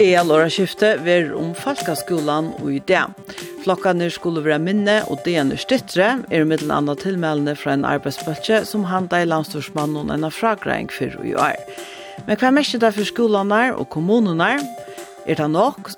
[0.00, 3.00] Ea låraskiftet ver om Falkaskolan og i det.
[3.64, 8.86] Flokkaner skulle være minne og dener styttre, er middelen andre tilmeldende fra en arbeidsbøtje som
[8.86, 11.58] handler i landstorsmannen enn av fragreng for i år.
[12.28, 14.52] Men hva merker det for skolene og kommunene?
[15.26, 15.90] Er det nok,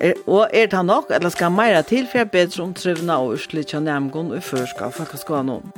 [0.00, 3.36] Er, og er det nok, eller skal meira til for jeg bedre om trivna og
[3.36, 5.72] urslit av nemgånd og førskap folkeskolen.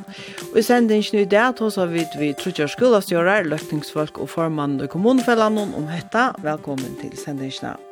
[0.51, 4.91] Og i sendingen i dag tar så vidt vi trutja skolastjører, løkningsfolk og formann i
[4.91, 6.33] kommunefellene om hetta.
[6.43, 7.88] Velkommen til sendingen.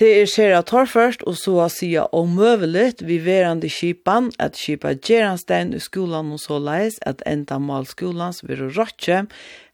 [0.00, 5.74] Det er skjer først, og så har sida møvelet vi verande kipan at kipa geranstein
[5.76, 9.26] i skolan og så leis at enda mal skolans vil råtje,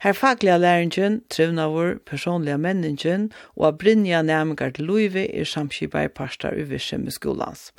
[0.02, 6.08] her faglige læringen, trivnavur, personlige menningen og av brinja nærmengar til loive er samkipa i
[6.08, 7.70] parstar i virksomhet skolans.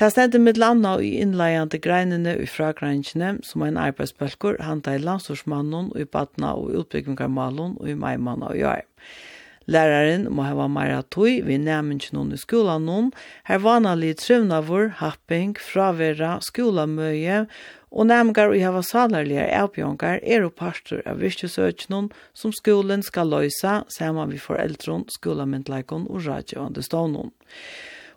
[0.00, 4.96] Ta stendet med landa og i innleiande greinene og fragreinene som er en arbeidsbølgur, handa
[4.96, 8.82] i landstorsmannen og i badna og utbyggingarmalen og i maimanna og i.
[9.66, 13.12] Læraren må hava meira tøy við noen i skolan noen,
[13.48, 17.46] her vanalig trivnavur, happing, fravera, skolamøye,
[17.94, 23.84] og nærmengar og hava salarlige avbjongar er og parter av virkesøkjennom som skolen skal løysa
[23.88, 27.30] saman vi foreldron, skolamyndleikon og radioande stånum.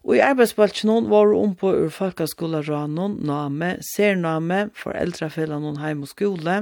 [0.08, 6.62] Og i arbeidsbaltjen var hun på ur folkaskolarranen, name, sername, foreldrefellan heim og skole,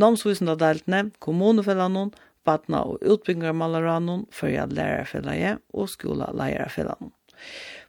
[0.00, 2.10] namsvisende deltene, kommunefellan
[2.48, 7.12] badna og utbyggingarmalaranum førja lærarfellaget og skola lærarfellaget.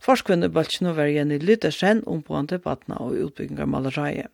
[0.03, 4.29] Forskvinne bøltsjene var Jenny Lydersen ombående badna og utbyggingarmalaraget.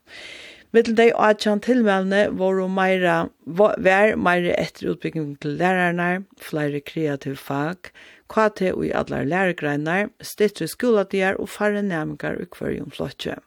[0.75, 3.13] Mittel dei atjan tilmælne var og meira,
[3.47, 7.93] vær meira etter utbygging til lærarnar, flere kreativ fag,
[8.27, 13.37] KT og i alle lærergreinar, stittre skoladier og færre nærmengar og hverjum flotje.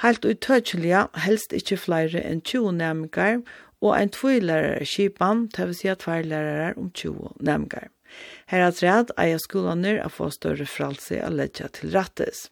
[0.00, 3.42] Helt utøtjelige, helst ikkje flere enn 20 nærmengar,
[3.84, 7.90] og ein tvøylærer skipan, det vil si at tvøylærer om 20 nemgar.
[8.46, 12.48] Her er ræd eier skolaner å få større fralse å ledja til rattes.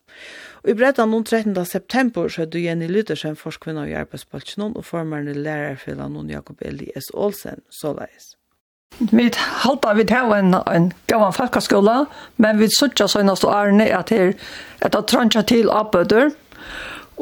[0.65, 1.55] Og i brettan noen 13.
[1.69, 8.33] september skjødde Jenny Lydersen forskvinna i arbeidsbaltsjonen og formerne lærerfella noen Jakob Elias Olsen, såleis.
[8.99, 9.31] Vi
[9.65, 12.03] halta vi til en, en gavan folkeskola,
[12.37, 14.35] men vi sutja søgnast og ærne at her
[14.85, 16.33] etter trøntja til avbøter,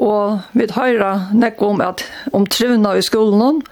[0.01, 3.63] og vi høyra nekko om at om trivna i skolen,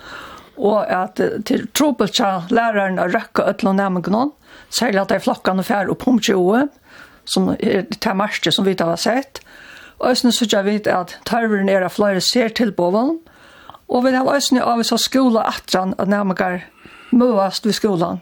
[0.59, 4.33] og at til trobelt tja læreren å røkke øtlen og nærmengen,
[4.75, 6.69] særlig at det er flokkene fær opp om 20,
[7.29, 9.43] som er til marsje som vi har sett.
[9.99, 13.19] Og jeg synes jeg vet at tørveren er av flere ser til boven,
[13.89, 16.63] og vi har også av oss av skolen atran at nærmengen
[17.11, 18.21] møast ved skolen.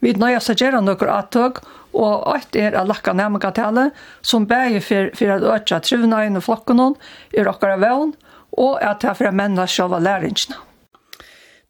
[0.00, 1.60] Vi nøyast seg gjerne noen attøk,
[1.92, 3.92] og alt er å lakke nærmengen
[4.22, 6.90] som bæger for, for at øtja trivnøyene og flokkene
[7.34, 8.14] er dere vevn,
[8.58, 10.69] og at det er for å menne selv av læringene.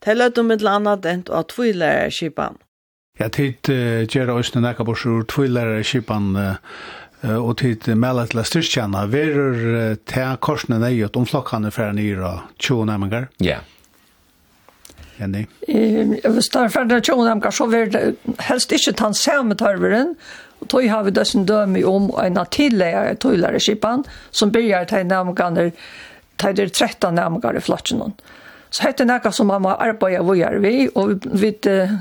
[0.01, 2.57] Det lød om et annet enn å tvilere skipan.
[3.21, 6.31] Ja, tid uh, gjør oss når jeg bors ur tvilere skipan
[7.37, 9.03] og tid uh, melder til styrkjene.
[9.75, 13.29] uh, til korsene nøyet om flokkene fra nyra 20 nærmengar?
[13.45, 13.61] Ja.
[15.21, 15.45] Jenny?
[15.69, 18.17] Hvis det er ferdig 20 nærmengar, så vil det
[18.49, 20.15] helst ikke ta samme tarveren,
[20.65, 25.09] og tog har vi døssen dømi om en av tillegger tøylare skipan som byrjar til
[25.13, 25.75] nærmganger
[26.41, 28.01] til de 13 nærmganger i flotjen.
[28.01, 28.40] Mm
[28.71, 31.51] Så hette nekka som man må arbeida vujar vi, og vi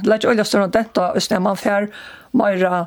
[0.06, 1.90] leit øyla større enn dette, hvis man fær
[2.38, 2.86] meira,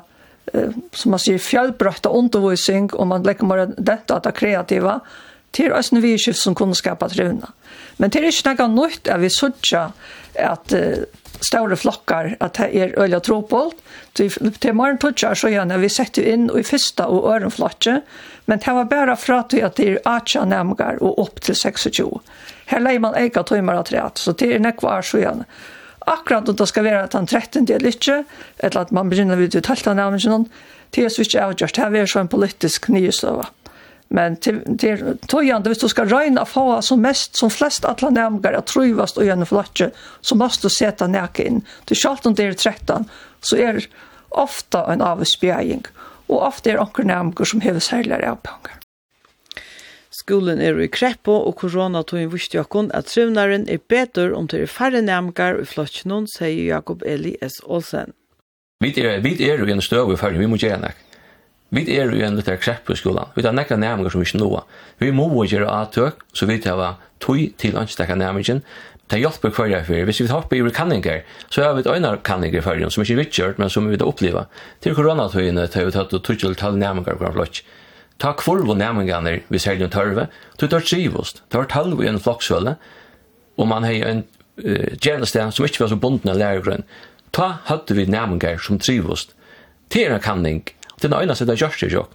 [0.95, 4.99] som man sier, fjallbrøtta undervisning, og man legger meira dette at det kreativa,
[5.53, 7.51] til øyne vi som kunne skapa trivna.
[7.97, 9.83] Men det er ikke nekka nøyt at vi sutja
[10.33, 10.73] at
[11.43, 13.75] større flokkar at det er øyla tropolt.
[14.15, 17.99] Til morgen tøtjar så gjerne vi setter inn i fyrsta og ørenflotje,
[18.45, 22.09] men det var bare fra til at det er 8 nemgar og opp til 26.
[22.71, 25.47] Her leier man eika tøymer av treat, så det er nekvar så gjerne.
[26.05, 28.23] Akkurat om det skal være at han 13 del ikke,
[28.59, 30.49] eller at man begynner vidt ut halvt av nærmest noen,
[30.93, 31.75] det er så ikke avgjørst.
[31.75, 33.49] det er så en politisk nyestøver.
[34.09, 34.93] Men det
[35.27, 39.25] tøyende, hvis du skal røyna få som mest, som flest alla nærmere, at trøyvast og
[39.25, 39.89] gjennom flotje,
[40.21, 41.63] så måst du sette nek inn.
[41.89, 43.07] Til sjalt om det er 13,
[43.41, 43.81] så er
[44.29, 45.85] ofta en avspjæring,
[46.29, 48.79] og ofta er onker nærmere som hever særligere avpangar.
[50.13, 54.69] Skolen er i kreppo, og koronatogen visste Jakon at trivnaren er bedre om det er
[54.69, 57.57] færre nærmgar i flottsjonen, sier Jakob Eli S.
[57.65, 58.13] Olsen.
[58.83, 61.12] Vi er, vi er jo en støv i færre, vi må gjøre ikke.
[61.73, 63.31] Vi er jo en liten krepp i skolan.
[63.33, 64.63] Vi tar nekka nærmengar som vi ikke noa.
[65.01, 68.61] Vi må gjøre avtøk, så vi tar tøy til anstekka nærmengen.
[69.09, 70.05] Det hjelper hverja fyrir.
[70.05, 73.21] Hvis vi hopper i kanninger, så har vi et øyne kanninger fyrir, som ikke er
[73.23, 74.45] vittgjørt, men som vi vil oppleva.
[74.81, 77.63] Til koronatøyene tar vi tatt og tøtjel tal nærmengar hver flott.
[78.21, 80.27] Ta kvorv og nærmengarne vi ser den tørve,
[80.61, 82.75] du tar trivost, tar talv i en flokksvølle,
[83.57, 84.23] og man har en
[84.63, 86.85] uh, gjernested som ikke var så bunden av lærgrunn.
[87.33, 89.33] Ta hadde vi nærmengar som trivost.
[89.89, 90.61] Det er en kanning,
[91.03, 92.05] til er øyne seg gjørst ikke.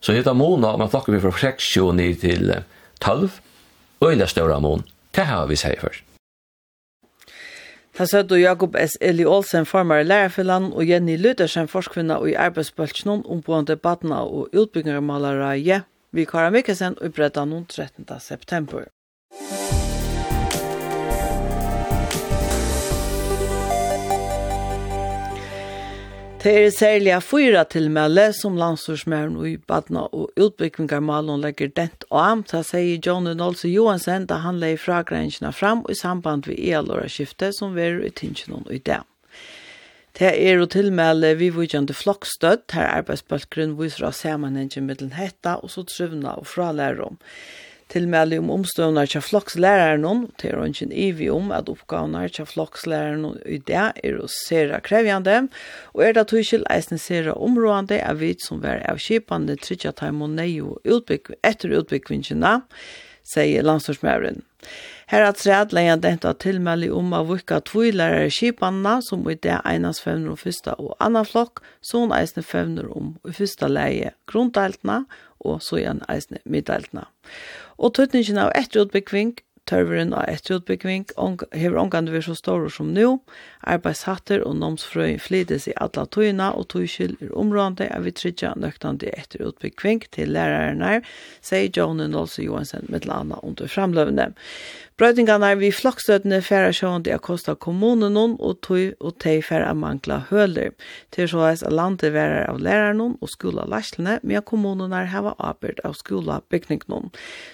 [0.00, 2.54] Så hitta måna, man flokker vi fra 6 ned til
[3.00, 3.30] 12,
[4.00, 4.86] og øyla større mån.
[5.14, 6.04] Det har vi sier først.
[7.94, 8.96] Ta sa du Jakob S.
[9.00, 15.82] Eli Olsen, formare lærerfyllan, og Jenny Luthersen, forskvinna og i arbeidsbøltsnån, omboende badna og utbyggingarmalaraje,
[16.12, 18.06] vi Kara Mikkelsen, og bredda noen 13.
[18.20, 18.88] september.
[26.40, 32.44] Det er særlig fyra tilmelde som landstorsmæren i Badna og utbyggvingarmalen legger dent og am,
[32.48, 37.76] det sier Johnny Nolse Johansen da han leier fragrensene fram i samband med EL-åra-skiftet som
[37.76, 39.02] er i tingene i det.
[40.16, 45.76] Det er å tilmelde vi vujende flokkstøtt, her arbeidsbølgrunn viser av sammenhengen mellom hetta og
[45.76, 47.20] så trivna og fralærom.
[47.20, 47.24] om
[47.92, 53.60] tilmelde om omstående til flokslæreren, til å ikke ivi om at oppgavene til flokslæreren i
[53.70, 55.42] det er å sere krevjende,
[55.94, 59.92] og er det tog tøyskjell eisne sere områdende av vidt som er var avkjipende tryggja
[59.96, 62.60] taimån neio utbygg, etter utbyggvinnskjene,
[63.30, 64.42] sier landstorsmøren.
[65.10, 70.02] Her er træd leien denta tilmelde om av vukka tvilere kipanna, som i det enes
[70.04, 75.02] fevner om første og annen flokk, så hun eisne femner om i første leie grunndeltene,
[75.40, 77.06] og så igjen eisne middeltene.
[77.08, 79.38] Og Og tøtningen av etterutbyggving,
[79.70, 81.06] tørveren av etterutbyggving,
[81.56, 83.14] hever omgang det vi så store som nå,
[83.68, 89.12] Arbeidshatter og nomsfrøy flytes i alle tøyna, og tøyskill er områdende av vi tryggja nøktende
[89.12, 91.00] etter utbyggving til lærerne,
[91.44, 94.32] sier Johnny Nolse Johansen med landa under framløvende.
[95.00, 100.18] er vi flokstøttene færa sjående er kosta kommunen noen, og tog og tøy færa mangla
[100.28, 100.74] høler.
[101.10, 105.96] Til så er landet værer av lærerne og skolelastlene, men kommunen er hava arbeid av
[105.96, 107.08] skola skolebygningen.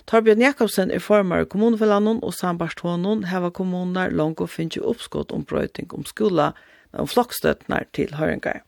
[0.06, 5.44] Torbjørn Jakobsen er formar i kommunfellanen, og sambarstånden hava kommuner langt og finnes oppskott om
[5.46, 6.52] brøyding om skola
[6.96, 8.62] og flokkstøtnar til høringar.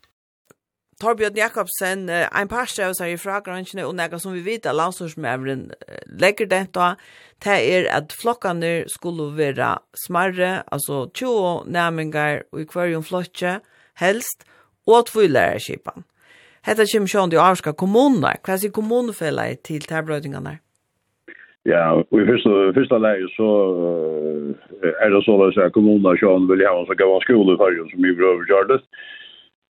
[0.99, 5.69] Torbjørn Jakobsen, ein parste av seg i fragrønnsene, og nega som vi vet at landstorsmævren
[6.19, 6.89] legger det da,
[7.45, 13.61] det er at flokkene skulle være smarre, altså 20 nærmengar og i hverjum flotje,
[14.03, 14.43] helst,
[14.91, 16.03] og tvoi lærerskipan.
[16.67, 20.59] Hetta kjem sjående i Arska kommuner, hva sier kommunefellet til terbrøydingene?
[21.69, 26.47] Ja, og i første, første leie så uh, er det sånn at kommunen og sjøen
[26.49, 28.79] vil ha en så gav skole i fargen som vi prøver blir det.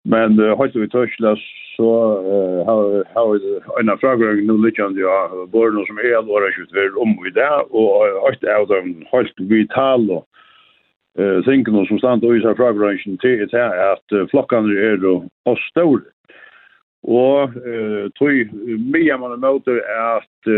[0.07, 1.35] Men uh, høyt vi tørsla
[1.75, 1.91] så
[2.23, 2.61] uh,
[3.15, 5.17] har vi en av fraggrøyng nå litt kjent ja,
[5.51, 8.83] både noe som er alvor er kjøpt vel om i det, og høyt er det
[9.11, 15.03] høyt vitale uh, tingene som stand og isar fraggrøyngen til det at uh, flokkene er
[15.09, 16.07] og stålet
[17.05, 18.49] og eh tøy
[18.95, 20.51] mye man møter er at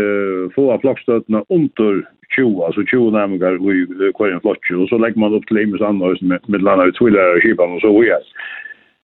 [0.55, 2.01] få flokkstøttene under
[2.35, 3.85] 20, altså 20 nærmengar i
[4.17, 6.97] hver en flokk, og så legger man opp til Imes Anders med, med landa i
[6.97, 8.23] tvillære og kipan og så videre.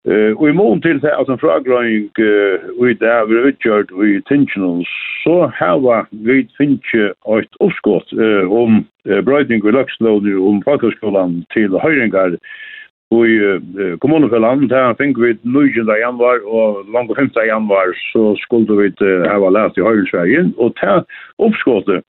[0.02, 3.90] Uh, og i mån til det at en fragrøyning uh, i det er vi utgjørt
[4.02, 4.82] i Tinsinon,
[5.22, 6.90] så har vi finnet
[7.38, 12.71] et oppskott uh, om uh, brøydning i Løkslåd om folkeskolen til høyringar, uh,
[13.12, 15.84] Og i uh, kommunefellan, der fikk vi 9.
[16.00, 17.32] januar og langt 5.
[17.46, 20.54] januar så skulle vi uh, hava lært i Høyresvergen.
[20.56, 21.04] Og til
[21.38, 22.06] oppskottet,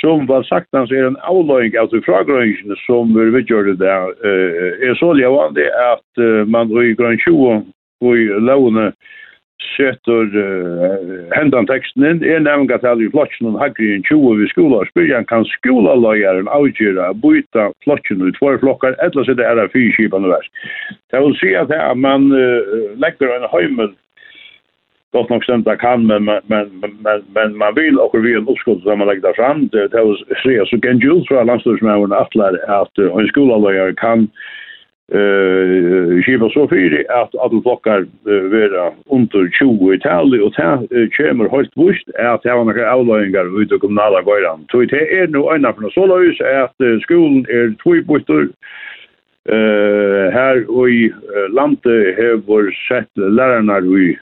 [0.00, 3.80] som var sagt, han er en avløying av de fragrøyngene som vi vil gjøre det
[3.86, 7.64] der, uh, er så levande at uh, man i grønn 20
[8.04, 8.92] og i lovene
[9.62, 14.48] setur uh, hendan teksten inn, er nevnga til i flokken og hagri en 20 vi
[14.52, 20.28] skola, spyrjan kan skolaløyaren avgjera byta flokken ut for flokkar, etla sitte her er fyrkipan
[20.28, 20.50] og vers.
[21.10, 23.90] Det vil si at man uh, legger en høymel,
[25.16, 29.00] gott nok stämt kan, men, men, men, men man vil okkur vi en uppskott som
[29.00, 33.30] man legger fram, det vil si at så gengjult fra landstorsmævren atler at uh, en
[33.34, 34.56] skolaløyare kan uh,
[35.12, 40.82] eh skiva så fyrir at alle flokkar vera under 20 i tali og ta
[41.16, 44.66] kjemur helt vust at hava nokre avløyingar við og kommunala gøyran.
[44.70, 48.50] Så det er no einar frá så løys at skolen er tvoi bustur
[49.48, 51.12] eh här i
[51.50, 51.84] landet
[52.46, 54.18] har sett lärarna i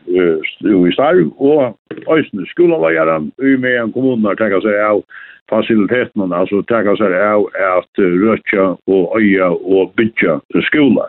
[0.89, 1.79] i starv och
[2.19, 5.03] ösn skolan var jag i med en kommun där tänka sig av
[5.51, 7.47] faciliteten alltså tänka sig av
[7.79, 11.09] att rötja och öja och bygga skolan.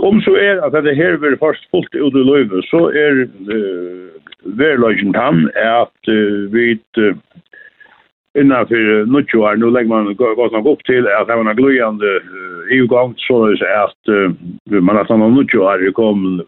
[0.00, 4.06] Om så är att det här blir först fullt ut i löven så är eh,
[4.44, 5.50] verlöjningen han
[5.82, 6.14] att
[6.50, 6.78] vi
[8.36, 9.56] innanför nutjo här.
[9.56, 12.20] Nu lägger man gott nog upp till att det var en glöjande
[12.70, 13.98] EU-gång så att
[14.82, 16.42] man nästan har nutjo här kom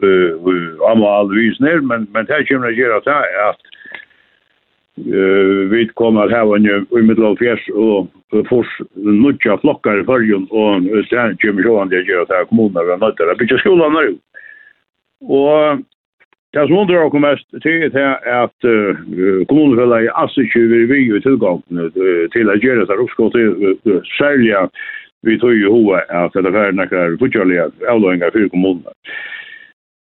[1.07, 1.81] alla vis ner.
[1.81, 3.61] Men, men det här kommer att göra det här att
[5.71, 8.07] vi kommer att ha en i fjärs och
[8.49, 13.27] fors nutja flockar i följen och sen kommer så att göra det här kommunerna nötter.
[13.27, 14.17] Det blir skolan nu.
[15.21, 15.79] Och
[16.53, 21.21] Det som undrar oss mest till är att uh, kommunfälla i Assisju vill vi ju
[21.21, 24.71] tillgång uh, till att göra det här uppskott till uh, särliga
[25.23, 28.91] vi tog ju hoa att det här är några fortfarliga avlöjningar för kommunerna.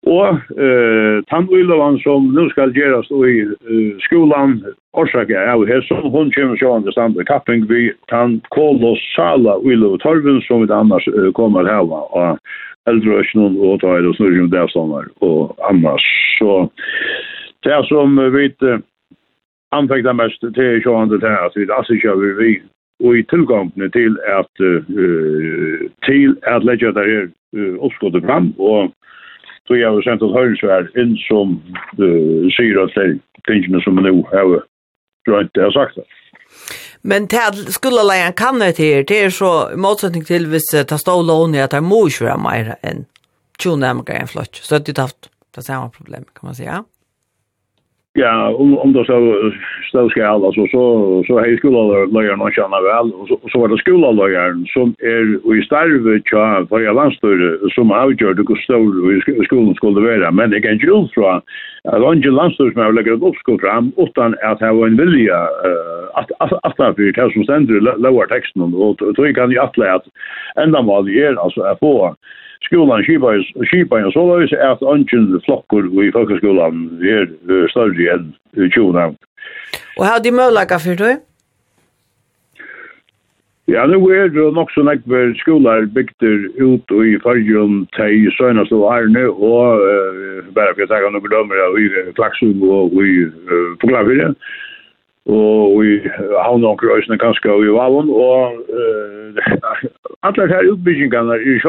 [0.07, 6.33] Og eh tannvillan som nu skal gjerast i uh, skolan orsaka av her som hon
[6.33, 11.69] kjem sjående stand i tapping vi tann kolossala villo torven som vi annars uh, kommer
[11.69, 12.39] hava og
[12.89, 16.07] eldre øsnen og tar det snurr om dævstander og annars.
[16.39, 16.69] Så
[17.65, 18.81] det som vi uh,
[19.73, 22.53] anfekta mest til sjående til at vi assisja vi vi
[23.05, 28.93] og i tilgangene til at uh, til at leggja der her uh, oppskottet fram og
[29.71, 31.49] då jag har sent ett hörsvärd in som
[32.01, 34.65] uh, säger att det tingens som nu har
[35.29, 36.03] grönt det har sagt det.
[37.03, 40.99] Men det skulle lejan kan det här, det är så i motsättning till hvis det
[40.99, 43.05] står lån i att det må ju vara mer än
[43.59, 44.57] 20 amerikanska flott.
[44.57, 46.73] Så det har haft det samma problem kan man säga.
[46.73, 46.85] Ja.
[48.13, 49.51] Ja, om, om då så
[49.89, 50.67] stod ska alla så
[51.27, 55.63] så hej skolalöjaren någon känna väl och så, så var det skolalöjaren som är i
[55.63, 60.61] starve tja för jag landstyr som avgör det hur stor skolan skulle vara men det
[60.61, 61.45] kan ju så att
[61.85, 65.49] han ju landstyr som har lagt upp skolprogram utan att ha en vilja
[66.15, 68.75] att att att för det som ständer lower texten.
[68.75, 69.59] Och då kan ju
[69.95, 70.05] att
[70.57, 72.15] ända vad det är alltså att få
[72.71, 77.27] skolan skipa en så løs at ungen flokkur i folkeskolan er
[77.73, 79.19] større enn 20 navn.
[79.99, 81.11] Og hva er de mølaka for du?
[83.71, 88.89] Ja, nu er det nok så nekve skolar bygter ut i fargen til søgnast og
[88.95, 91.87] ærne, og uh, bare for jeg tenker noen bedømmer i
[92.19, 94.35] Klaksum og i uh, Poglafyrje, uh,
[95.31, 95.97] og i
[96.45, 99.87] havnankrøysene kanskje og i valen, og uh,
[100.27, 101.63] alle her utbyggingene er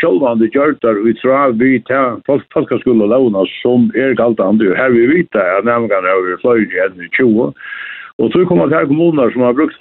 [0.00, 2.22] sjålvande gjørtar og i tra vi til
[2.54, 4.76] folkeskolen launa som er kalt andre.
[4.78, 7.52] Her vi vita at nærmengene er vi fløyre enn i 20,
[8.18, 9.76] Og så kommer det her kommuner som har brukt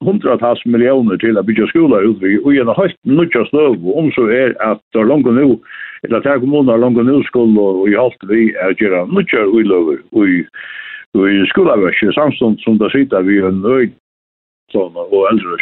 [0.00, 4.54] hundratals millioner til å bygge skoler ut og gjennom høyt nødja snøv, om så er
[4.64, 5.58] at det er langt nå,
[6.06, 10.00] eller at her kommuner langt nå skulle og i halvt vi er gjøre nødja uiløver
[10.16, 10.40] og i
[11.14, 13.92] i skolavøkje, samstånd som det sitter vi en nøy
[14.74, 15.58] og eldre.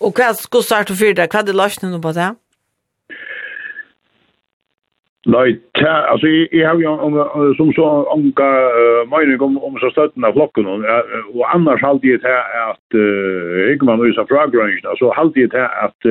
[0.00, 1.30] Og hva skal du starte for deg?
[1.32, 2.28] Hva er det løsningen på det?
[5.26, 5.58] Nej,
[6.12, 6.92] altså, jeg har jo,
[7.58, 8.48] som så anka
[9.10, 12.36] mening om om så stöttna flocken og annars halte jeg til
[12.70, 16.02] at, uh, ikke man nu så fragrunch alltså hade det här att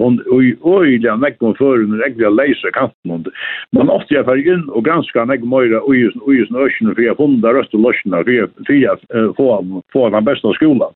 [0.00, 3.32] hon oj oj den näck kom för den riktiga kanten
[3.72, 7.02] man måste jag för in och ganska näck möra och just och just nöschen för
[7.02, 8.98] jag fundar röst och lossna för jag
[9.92, 10.92] få den beste skolan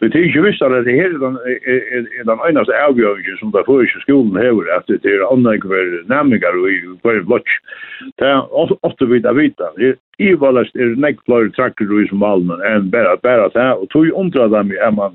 [0.00, 3.62] Det är ju visst att det här är den är den enaste avgörelsen som där
[3.64, 7.48] för i skolan här att det är andra kvar nämligen och i kvar block.
[8.16, 8.42] Det är
[8.86, 9.64] ofta vi där vita.
[10.18, 13.88] I valast är näck flyr tracker i som allmän än bara bara så här och
[13.88, 15.14] tog undrar dem är man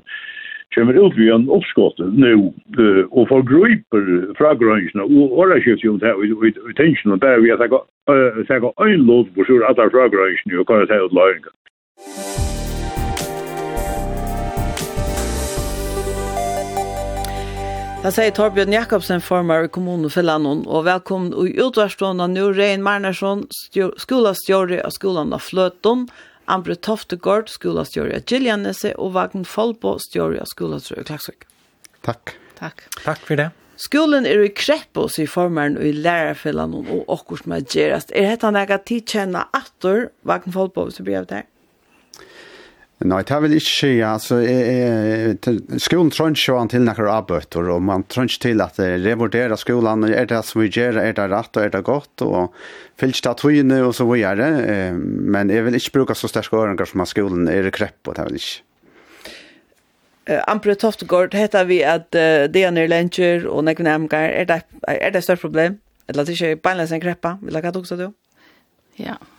[0.74, 2.34] kommer ut vi en uppskott nu
[3.10, 7.50] och får grupper från gränserna och våra skift ju där vi tension och där vi
[7.50, 11.12] har sagt sagt en låt på så att alla från gränserna och kan säga åt
[11.12, 11.52] löjningar.
[18.02, 20.66] Da sier Torbjørn Jakobsen, formar i kommunen för landet.
[20.66, 23.46] Och välkommen och utvarstående nu Rein Marnersson,
[23.96, 26.08] skolastjörre av skolan av Fløton,
[26.44, 31.44] Ambre Toftegård, skolastjörre av Gillianese, och Vagn Folbo, stjörre av skolastjörre av Klagsvik.
[32.00, 32.30] Tack.
[32.58, 32.82] Tack.
[33.04, 33.50] Tack för det.
[33.76, 38.10] Skolen er i kreppo, sier formeren i lærerfellene og akkurat med gerast.
[38.10, 41.48] Er dette noe tidkjenne atter, Vagn Folbo, hvis du blir av det her?
[43.02, 44.36] Nei, det vil ikke skje, altså,
[45.82, 50.04] skolen tror ikke han til noen avbøter, og man tror ikke til at revurderer skolen,
[50.06, 52.52] er det som vi gjør, er det rett og er det godt, og
[53.00, 54.52] fyllt av tøyene og så videre,
[54.94, 58.28] men jeg vil ikke bruke så sterke åringer som at skolen er krepp, og det
[58.28, 58.68] vil ikke.
[60.30, 64.62] Uh, Ampere Toftegård heter vi at uh, det er lentjer og nekven emgar, er det,
[64.86, 65.80] er det et større problem?
[66.06, 68.10] Eller at det ikke er beinleis en kreppa, vil jeg ha det også du?
[69.00, 69.16] Ja.
[69.16, 69.31] Ja.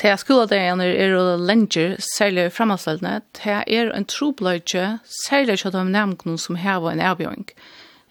[0.00, 3.20] Det er skoledagene er og lenger, særlig fremhåndsløyene.
[3.38, 7.46] Det er en trobløyde, særlig til de nærmene som har en avgjøring.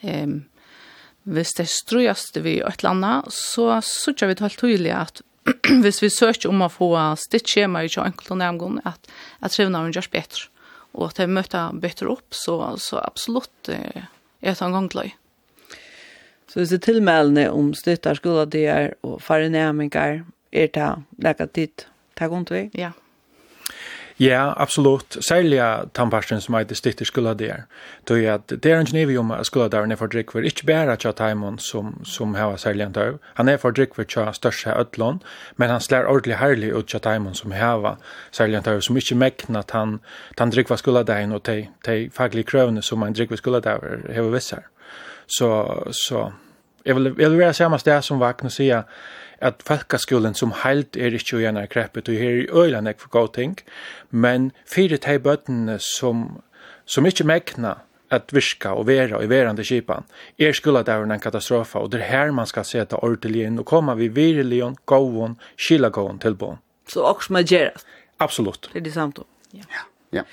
[0.03, 0.45] Um,
[1.23, 5.21] hvis det strøyeste vi i et eller annet, så sørger vi helt tydelig at
[5.83, 9.11] hvis vi søker om å få stitt skjema i ikke enkelt og nærmene, at,
[9.43, 10.47] at trivnavn gjørs bedre.
[10.93, 14.05] Og at det møter bedre opp, så, så absolutt er
[14.43, 15.11] det en gang løy.
[16.47, 20.21] Så hvis det er tilmeldende om støttar skoledagene og farenæminger,
[20.53, 22.69] er det leka tid ta gont vi?
[22.73, 22.91] Ja.
[24.17, 25.17] Ja, absolut.
[25.27, 27.63] Sälja tandparsten som är det stitter skulle det är.
[28.03, 30.41] Då är att det är en kniv om att skulle det när för drick för
[30.41, 33.17] inte bara att Timon som som har sälja då.
[33.23, 34.85] Han är för drick för tjänst största
[35.55, 37.97] men han slår ordentligt härlig ut att Timon som har
[38.31, 39.99] sälja då som inte mäkna att han
[40.37, 43.59] han drick vad skulle där och te te faglig krövne som man drick vad skulle
[43.59, 44.59] där har vissa.
[45.27, 46.33] Så så
[46.85, 48.83] Jeg vil, jeg vil være samme sted som vakna og sier
[49.43, 53.33] at folkaskolen som heilt er ikke gjerne kreppet, og her i øyland er for god
[53.35, 53.57] ting,
[54.11, 56.41] men fire teg bøttene som,
[56.85, 57.77] som ikke mekna
[58.13, 60.05] at virka og vera og verande kipan,
[60.39, 63.65] er skulle det en katastrofa, og det er her man skal seta ordentlig inn og
[63.65, 65.89] komme vi virelig og gåvån, skila
[66.21, 66.59] til bån.
[66.87, 67.87] Så også med gjerast?
[68.19, 68.69] Absolutt.
[68.73, 69.19] Det er det samt
[69.53, 69.63] Ja.
[69.69, 69.83] ja.
[70.11, 70.23] ja.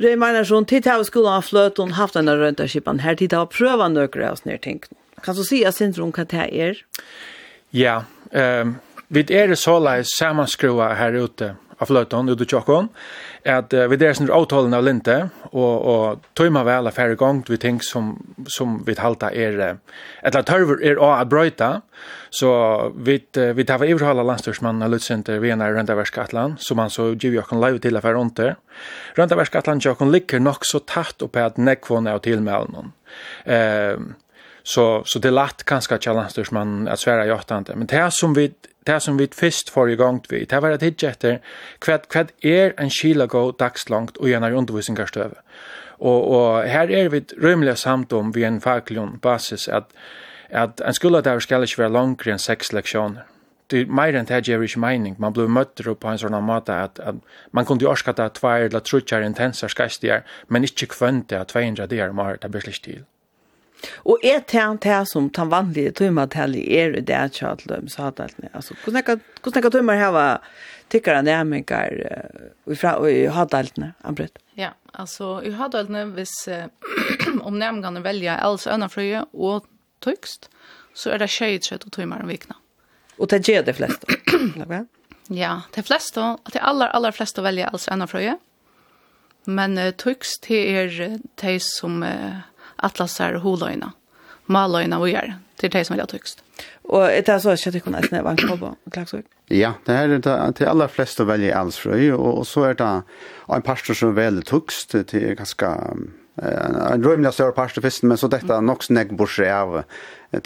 [0.00, 3.88] Røy Magnarsson, tid har skolen av og haft denne røntaskipan her, tid til å prøve
[3.88, 5.05] nøkere av snedtingene.
[5.24, 6.82] Kan du si at syndrom hva det er?
[7.74, 8.76] Ja, um,
[9.08, 12.88] vi er så lai samanskrua her ute av fløton, ute tjokkon,
[13.44, 15.16] at uh, vi er sånn avtalen av linte,
[15.52, 17.18] og, og tøyma vel av færre
[17.48, 18.14] vi ting som,
[18.48, 19.58] som vi halta er,
[20.22, 21.70] eller tørver er å at brøyta,
[22.32, 22.50] så
[22.96, 27.12] vi, uh, vi tar vi iverhala landstyrsmannen av Lutsenter vi er Røndaverskatlan, som han så
[27.14, 28.56] giv jokken live til affær under.
[29.18, 32.94] Røndaverskatlan jokken ligger nok så tatt oppe at nekvåne av tilmelden.
[33.44, 34.16] Uh,
[34.66, 37.76] Så så det lätt kanske challenge man att svära jag inte.
[37.76, 38.52] Men det här som vi
[38.84, 41.40] det som vi först för igång vi det var att hitta efter
[41.78, 45.32] kvad kvad är en skila go dags långt och gärna undervisningsstöv.
[45.98, 49.88] Och och här är vi rymliga samt om vi en fakulon basis att
[50.52, 53.24] att en skola där ska inte vara längre än sex lektioner.
[53.66, 55.14] Det är mer än det här mening.
[55.18, 57.14] Man blir mött på en sån mat att, att
[57.50, 61.86] man kunde ju orska att två eller tre intensa skastigare, men inte kvönta att 200
[61.86, 63.02] där om det blir slik till.
[64.04, 68.36] Og er tænt her som tan vanlige tøymatalli er det er chatlum så hat alt.
[68.52, 70.26] Altså hvordan kan tøymar hava
[70.90, 71.92] tykkara nærmingar
[72.66, 73.78] og fra og hat alt.
[74.56, 76.34] Ja, altså i hat alt ne hvis
[77.46, 79.66] om nærmingane velja els ønafrøye og
[80.00, 80.48] tøykst,
[80.94, 82.56] så er det skøyt og tøymar om vikna.
[83.18, 84.18] Og det gjør de fleste.
[85.30, 86.20] ja, de fleste,
[86.52, 88.06] de aller, aller fleste velger els ena.
[89.46, 92.42] Men uh, tøkst, det er de som uh,
[92.78, 93.92] atlasar og holøyna.
[94.46, 95.36] Maløyna og gjør.
[95.60, 96.36] Det er det som er det
[96.84, 99.24] Og er det så att jag tycker att det är vanligt på Klagsvik.
[99.48, 103.02] Ja, det er det til aller fleste å velge väljer og, og så er det
[103.54, 105.66] en pastor som velger tøkst til ganske
[106.42, 109.52] en rymlig større pastor först men så dette er nok snegg bortsett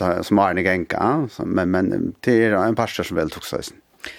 [0.03, 3.73] av som är en gänka men men det er en pastor som väljer tyckst.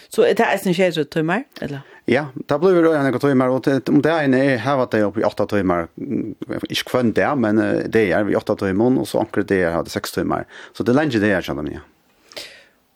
[0.09, 1.79] Så er det en kjære tømmer, eller?
[2.11, 4.99] Ja, da blir vi en noen timer, og om det ene er her at det
[4.99, 5.87] er oppe i 8 timer,
[6.67, 7.61] ikke kvann det, men
[7.93, 10.43] det er vi 8 timer, og så akkurat det er hadde seks timer.
[10.75, 11.85] Så det er lenge det er, kjenner jeg.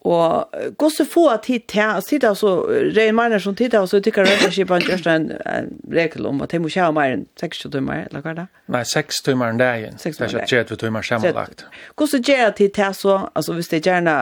[0.05, 2.49] Og gå så få at hit til, altså tid altså,
[2.97, 6.43] Rein Marner som tid til, så tykker jeg rødderskipen på en, gjørste en regel om
[6.45, 8.45] at jeg må kjøre mer enn seks timer, eller hva er det?
[8.75, 9.97] Nei, seks timer enn dagen.
[9.97, 10.45] 6 timer enn dagen.
[10.45, 11.65] Det er ikke 30 timer sammenlagt.
[11.97, 14.15] Gå så gjør jeg hit til, altså, hvis det gjerne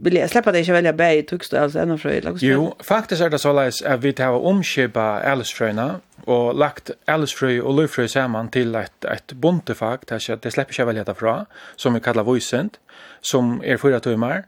[0.00, 3.38] vill jag släppa dig att välja bäg tugst alltså ännu för Jo, faktiskt är det
[3.38, 5.54] så läs att vi tar omskipa Alice
[6.24, 11.04] och lagt Alice och Lufrö samman till ett ett bontefag där det släpper jag välja
[11.04, 12.78] därifrån som vi kallar voicent
[13.20, 14.44] som är fyra timmar.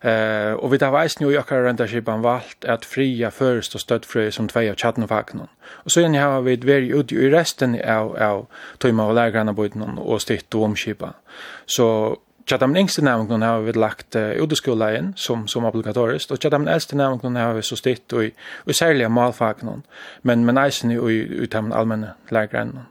[0.00, 3.80] Eh och vi tar vis nu jag kan ränta skipan valt att fria först och
[3.80, 5.08] stöd fri som två av chatten
[5.66, 8.46] Och så ni har vi ett very ut i resten av av
[8.78, 11.14] timmar och lägre än på och stitt och omskipa.
[11.66, 16.50] Så Tja, de yngste nævnene har vi lagt uh, udeskoleien som, som obligatorisk, og tja,
[16.52, 18.26] de eldste nævnene har vi så stitt og,
[18.66, 19.78] og særlig malfagene,
[20.22, 22.84] men, men eisen i, i, i de allmenne lærgrennene.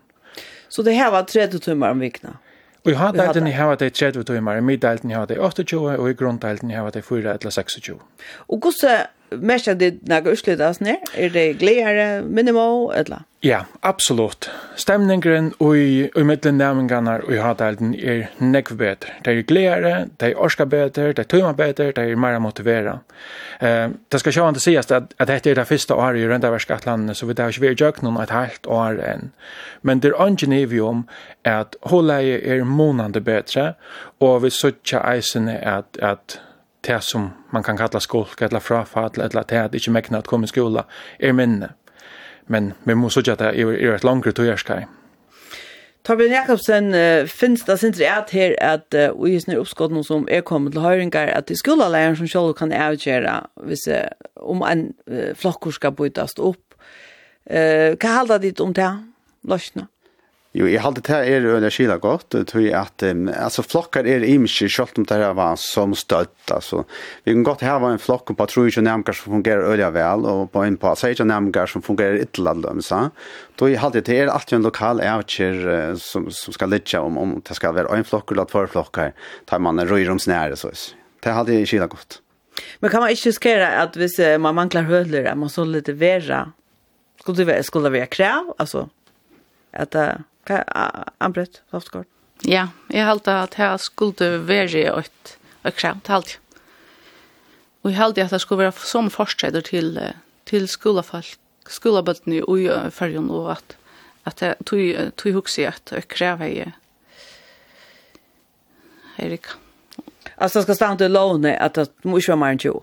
[0.69, 2.37] Så det her var 30 timmar om vikna?
[2.83, 6.71] Og i halvdelten har det 30 timmar, i middelten har det 28, og i grunndelten
[6.71, 7.99] har det 4 eller 26.
[8.47, 9.05] Og hvordan
[9.41, 14.49] mest av det när utslutas ner är det glädje minimo eller Ja, absolut.
[14.75, 19.09] Stämningen och i mitten nämningarna och i hadelden är nekv bättre.
[19.23, 22.99] Det är glädje, det är orska bättre, det är tumma bättre, det är mer motivera.
[23.59, 26.51] Eh, det ska jag inte säga att att det är det första året i runda
[26.51, 29.31] världskatlandet så vi där vi gör någon ett halvt år än.
[29.81, 31.03] Men det är ingen
[31.43, 33.73] att hålla er månande bättre
[34.19, 36.39] och vi söker eisen att att
[36.87, 40.43] det som man kan kalla skolk, eller frafall, eller det att inte mäkna att komma
[40.43, 40.85] i skola,
[41.19, 41.69] är minne.
[42.47, 44.85] Men vi måste säga att det är ett langere tøyerskai.
[46.03, 50.03] Torbjörn Jakobsen uh, finns det inte rett här att uh, vi just nu uppskott någon
[50.03, 53.95] som är kommit till höringar att det skulle skoleleiren som själv kan avgöra hvis, uh,
[54.35, 56.73] om en uh, flokker skal bytast opp.
[57.51, 58.97] Uh, hva halda dit om det,
[59.47, 59.87] Lösna?
[60.53, 64.21] Jo, jeg halte det er under skila godt, tror jeg at um, altså, flokkar er
[64.21, 66.35] imiske, selv om det her var som støtt.
[66.53, 66.83] Altså.
[67.25, 70.51] Vi kan godt hava en flokk på tro ikke nærmere som fungerer øye vel, og
[70.53, 72.99] på en på seg ikke nærmere som fungerer ytterligere lømsa.
[73.57, 77.17] Da jeg halte det er alltid en lokal avkjer uh, som, som skal lytja om,
[77.17, 79.15] om det skal være en flokkar eller tvær flokkar,
[79.49, 80.69] tar man en røyromsnære, så
[81.25, 82.19] det halte jeg skila godt.
[82.83, 86.43] Men kan man ikke riskere at hvis man manglar høyler, at man så litt vera,
[87.23, 88.85] skulle det være, skulle det være krav, altså,
[89.73, 90.05] at det...
[90.11, 92.05] Uh anbrett softcore.
[92.47, 96.39] Ja, jeg halte at jeg skulle være et, et krav til alt.
[97.83, 99.99] Og jeg halte at det skulle være som forstreder til,
[100.45, 103.77] til skolefolk, skolebøttene i fergen, og at,
[104.25, 106.73] at jeg tog, tog hukse at et krav er
[109.17, 109.47] Erik.
[110.37, 112.81] Altså, det skal stå til lovene at det må ikke være mer enn 20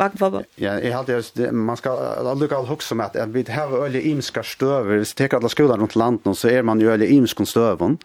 [0.00, 0.48] vagnfotboll.
[0.60, 4.42] Ja, jeg hade just man skal lukka all hugsa med at vi har øle imska
[4.42, 7.98] støver, hvis tek alla skolar rundt landet så er man jo øle imska støvon.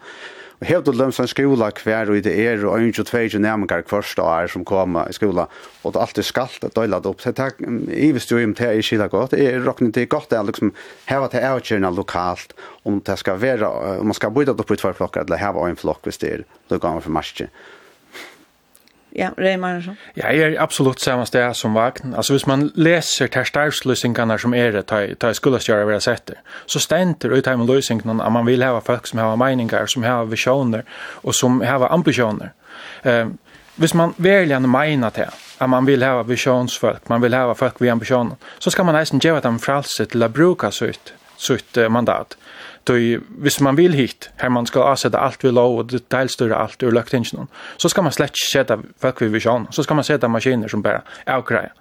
[0.56, 4.48] Og helt og lömsan en skola hver og det er og 22 nærmere kvarsta år
[4.48, 5.44] som kommer i skola
[5.82, 7.20] og det er alltid skalt og døylet opp.
[7.20, 7.60] Så takk,
[7.92, 10.72] i hvis inte er til jeg skilder godt, jeg råkner til godt det er liksom
[11.10, 12.54] heva til avkjørende lokalt
[12.84, 13.68] om det skal være,
[14.00, 16.46] om man skal byta upp i tvær flockar eller heva en flokk hvis det er
[16.70, 17.50] lukka for marsje.
[19.18, 19.96] Ja, Ray Magnusson.
[20.14, 22.14] Ja, jag är absolut samma sted som Vagn.
[22.14, 26.34] Alltså, hvis man läser starvsløsningene som är det, tar, tar skulle göra vad det, sätter,
[26.66, 30.02] så ständer ut här med lösningarna att man vill ha folk som har meninger, som
[30.02, 30.84] har visioner
[31.24, 32.52] och som har ambitioner.
[33.02, 33.28] Eh,
[33.74, 37.92] hvis man verkligen menar det, att man vill ha visionsfolk, man vill ha folk med
[37.92, 42.36] ambitioner, så ska man nästan ge dem fralse til å bruke sitt, sitt mandat.
[42.86, 42.94] Då
[43.28, 46.92] hvis man vill hit, här man ska avsätta allt vi lov och detaljstyra allt ur
[46.92, 47.46] löktingen,
[47.76, 51.02] så ska man slett sätta folk vid vision, så ska man sätta maskiner som bara
[51.26, 51.72] avkräver.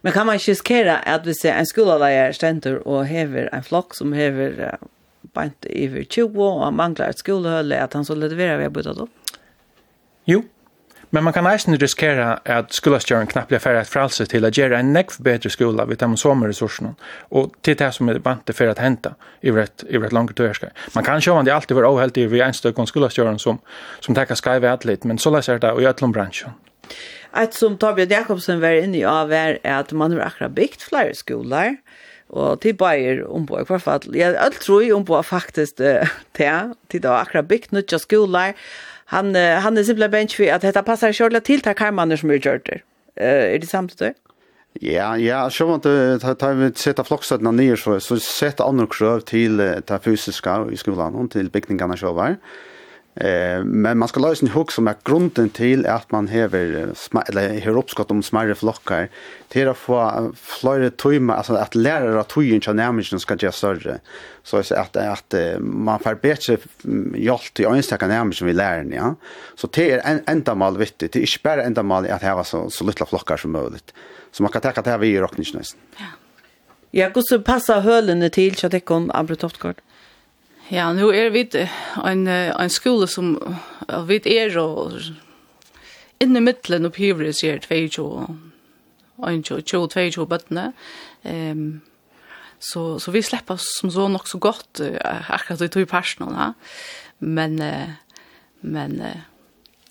[0.00, 4.12] Men kan man riskera att vi ser en skolalärare ständer och häver en flock som
[4.12, 4.78] häver
[5.32, 9.10] bant över 20 och manglar ett skolhölle att han så levererar vi har byttat upp?
[10.24, 10.42] Jo,
[11.14, 14.88] Men man kan eisen riskera at skolastjøren knapt blir færre fralse til at gjøre en
[14.96, 16.96] nekv bedre skola ved de som resurserna
[17.30, 20.72] og til det som er vant til for at i et, i et langt tøyerskei.
[20.94, 23.60] Man kan sjåan det alltid var oheldig ved en støkken skolastjøren som,
[24.00, 26.56] som tekker skaive atlit, men så leser det i øtlom bransjen.
[27.34, 31.14] Ett som Torbjörn Jakobsen var inne i av er at man har akkurat byggt flere
[31.14, 31.76] skoler,
[32.34, 34.10] og til bøyer om på i hvert fall.
[34.14, 38.58] Jeg tror jo ombå faktisk det, til da akkurat byggt nødja skoler,
[39.04, 42.44] han han är simpelt bench för att detta passar själva till ta Hermanner som gjort
[42.44, 42.80] det.
[43.16, 44.14] Eh är det samt det?
[44.80, 49.20] Ja, ja, så vant det tar vi sätta flockstadna ner så så sätta andra krav
[49.20, 52.36] till ta fysiska i skolan och till byggningarna själva.
[53.16, 56.88] Eh, men man ska lösa en hook som är grunden till att man häver
[57.28, 59.08] eller hör uppskott om smärre flockar
[59.48, 63.98] till att få flera tojma alltså att lära att tojen kan nämligen ska ge större
[64.42, 66.56] så att att, att man får bättre
[67.14, 69.14] hjälp till enstaka nämligen vi lär ja.
[69.54, 72.44] Så det är en enda mal viktigt det är inte bara enda mal att ha
[72.44, 73.94] så så lilla flockar som möjligt
[74.32, 75.28] så man kan ta det här vi i ja
[76.90, 79.80] Ja, hur så passar hölene till så att det kan Abrotoftgård?
[80.72, 83.34] Ja, nu er vi en, en skole som
[84.08, 84.96] vi er og
[86.22, 88.06] inne i middelen oppe i Hivris 22
[89.18, 90.70] og 22 bøttene.
[91.22, 91.82] Um,
[92.58, 96.54] så, så vi slipper som så nok så godt uh, akkurat i tog personene.
[97.20, 97.92] Men, uh,
[98.62, 99.20] men uh,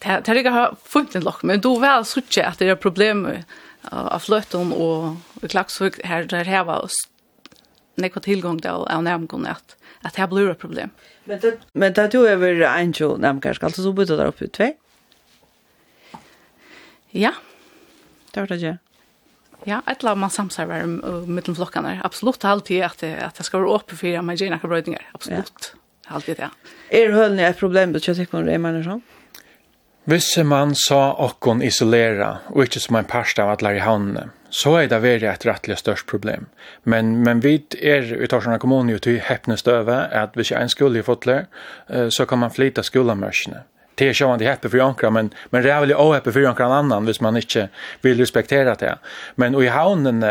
[0.01, 3.43] det er ikke funnet en lokk, men du vel så ikke at det er problemer
[3.91, 6.97] av fløtten og klagsvik her der her var oss
[7.95, 10.89] nekva tillgång til av nærmgående at, att det blir ett problem.
[11.25, 14.47] Men det men det tog över en tjo nämnkar ska alltså så byta där uppe
[14.47, 14.73] två.
[17.09, 17.33] Ja.
[18.31, 18.77] Det var det ju.
[19.63, 20.85] Ja, ett lag man samsarvar
[21.27, 22.01] mellan flockarna.
[22.03, 25.09] Absolut alltid att att det ska vara öppet för man gärna kan brödningar.
[25.11, 25.73] Absolut.
[25.73, 25.79] Ja.
[26.15, 26.49] Alltid det.
[26.89, 29.01] Är höllen ett problem då jag tycker man det menar så.
[30.05, 34.25] Visse man sa okkon isolera, og ikkje som en parst av at lære i havnene
[34.53, 36.47] så er det veldig et rettelig størst problem.
[36.83, 40.67] Men men vi er i vi kommune jo til till over at hvis jeg er
[40.67, 41.45] en skole i Fotle
[42.09, 43.63] så kan man flytta skolamörsarna
[43.95, 46.45] det är sjön det happy för ankra men men det är väl o happy för
[46.45, 47.69] ankra annan hvis man inte
[48.01, 48.97] vill respektera det.
[49.35, 50.23] Men och i havnen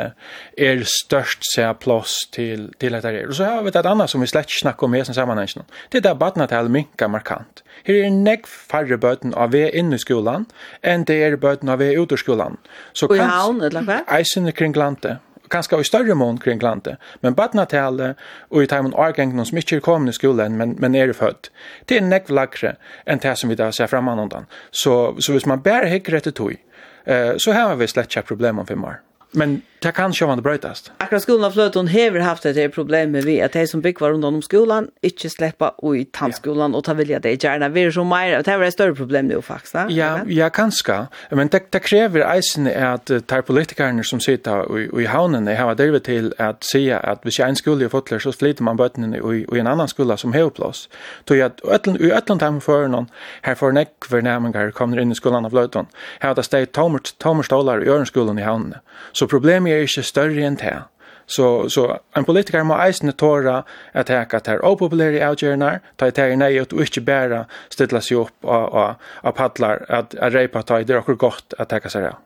[0.57, 3.29] är störst så plats till till att det är.
[3.29, 5.57] Och så har vi ett annat som vi släck snackar om i sen sammanhanget.
[5.89, 7.63] Det där barnen till minka markant.
[7.85, 10.45] Här är neck färre böten av vi inne i skolan
[10.83, 12.57] än det är böten av vi ute i skolan.
[12.93, 14.21] Så kan I havnen eller vad?
[14.21, 15.19] Isen kring landet
[15.53, 16.99] ganska i större mån kring landet.
[17.21, 18.15] Men badna till
[18.49, 21.49] och i timon argängen som mycket kommer i skolan men men är det född.
[21.85, 24.47] Det är näck lagre än det som vi där ser fram annan.
[24.71, 26.57] Så så hvis man bär hick rätt tog,
[27.05, 29.01] eh så har vi slett problem om för mer.
[29.33, 30.93] Men det kan sjå man det brötast.
[30.99, 34.25] Akkurat skolan av Fløton hever haft et problem med vi at de som bygger rundt
[34.25, 37.69] om skolan inte släppa i tandskolan og ta vilja det gärna.
[37.69, 39.75] Vi er så mer, det er et større problem nu faktiskt.
[39.91, 41.07] Ja, ja, kanske.
[41.31, 46.05] Men det, det krever eisen att de politikerne som sitter i, i havnen har drivit
[46.05, 49.59] til at säga at hvis en skole i fotler så flyter man bötnen i, i
[49.59, 50.89] en annan skola som har plats.
[51.29, 53.09] Så att i Ötland här for noen
[53.43, 55.87] her får nekver nämengar kommer inn i skolan av Fløton
[56.21, 58.75] her har det steg tomert, tomert stolar i ørenskolen i havnen.
[59.13, 60.79] Så problemet er ikke større enn det.
[61.27, 63.63] Så, så en politiker må eisne tåra
[63.97, 68.25] at heka at her opopulære avgjørende, ta i teg nei og ikke bare stille seg
[68.25, 71.73] opp og, og, og padlar at, at reipa ta i det er akkur godt at
[71.73, 72.21] heka seg av.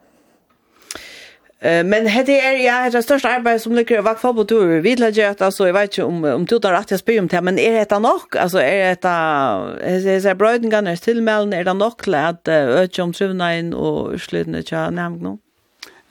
[1.66, 4.66] Men hette er ja, det største arbeidet som ligger i vakfa på tur.
[4.74, 7.22] Vi vil at, altså, jeg vet ikke om, om du tar rett til å spyr
[7.22, 8.36] om det, men er det nok?
[8.36, 9.14] Altså, er det,
[10.04, 14.62] jeg ser brøydingene, er tilmelden, er det nok til at øke om trivnein og utslutene
[14.68, 15.40] til nærmere noen?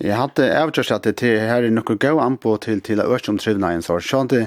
[0.03, 3.39] Jeg hadde avgjørst at det her er noe gøy anbå til, til å øke om
[3.39, 4.01] trivna en sår.
[4.03, 4.41] Sånn det,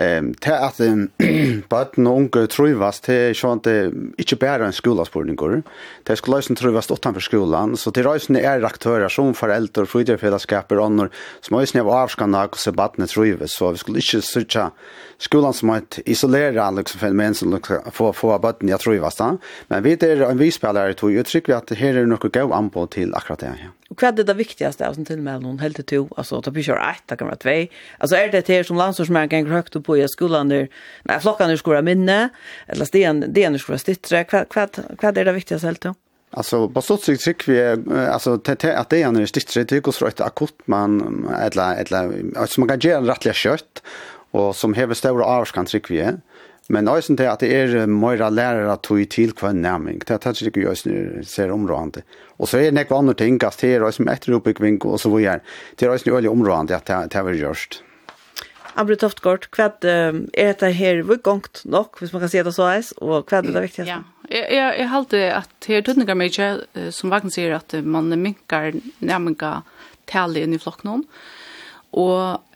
[0.00, 1.02] um, til at um,
[1.72, 3.74] bøtten og unge trivas, det er sånn det
[4.24, 5.58] ikke bare en skolaspurninger.
[6.08, 11.12] Det skal løsen trivas utenfor skolan, så till røysen er aktører som foreldre, fritidsfellesskaper, ånder,
[11.44, 13.58] som øysen av avskanna hvordan bøttene trivas.
[13.60, 14.70] Så vi skulle ikke sørge
[15.20, 19.20] skolan som et isolera liksom, fenomen som liksom, få, få bøtten trivas.
[19.68, 22.86] Men vi er en vispelare, og jeg tror vi at her er noe gøy anbå
[22.96, 23.68] til akkurat det her.
[23.68, 23.79] Ja.
[23.90, 26.90] Och vad är det viktigaste som till med någon helt till alltså att vi kör
[26.90, 27.66] ett, det kan vara två.
[27.98, 30.68] Alltså är det det som landsorgsmärken högt upp på i skolan där.
[31.02, 32.28] när flockan skola minne
[32.66, 34.24] eller sten det är skola stittre.
[34.32, 35.92] Vad vad vad är det viktigaste helt till?
[36.30, 40.20] Alltså på så sätt tycker vi alltså att det är en stittre tycker oss rätt
[40.20, 43.82] akut man eller eller alltså man kan göra rättliga kött
[44.30, 46.12] och som häver stora avskan tycker vi.
[46.70, 49.98] Men eisen til at det er møyra lærere tog til hver nærming.
[50.06, 52.04] Det er tatt ikke eisen ser områdende.
[52.38, 55.10] Og så er det nekva andre ting, at det er eisen etter oppbyggving og så
[55.10, 55.40] videre.
[55.74, 57.80] Det er eisen veldig områdende at det er gjørst.
[58.78, 62.92] Ambre Toftgård, hva er dette her vukongt nok, hvis man kan si det så eis,
[63.02, 63.88] og hva er det viktigste?
[63.90, 66.50] Ja, jeg, jeg, jeg halte at her tøtninger mye,
[66.94, 68.70] som Vagn sier, at man minkar
[69.02, 69.64] nærmenga
[70.10, 71.02] tale inn i flokken,
[71.98, 72.46] og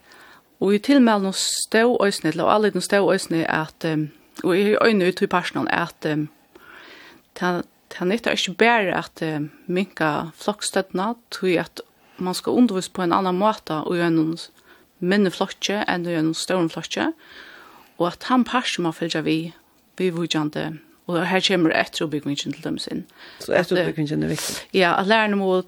[0.65, 4.09] Og i tilmelden stå øsne, eller alle den stå øsne, at, um,
[4.45, 6.29] og i øynene ut i personen, at um,
[7.41, 7.51] det
[8.01, 11.83] er nytt ikke bare at um, minka flokkstøttene, tror at
[12.17, 14.39] man skal undervise på en annan måte, og gjøre noen
[15.05, 17.11] minne flokkje enn å gjøre noen større flokkje,
[17.99, 19.39] og at han personen man følger vi,
[20.01, 23.05] vi vujande, og her kommer etteroppbyggingen til dem sin.
[23.45, 24.57] Så etteroppbyggingen er viktig?
[24.73, 25.63] Ja, at lærerne må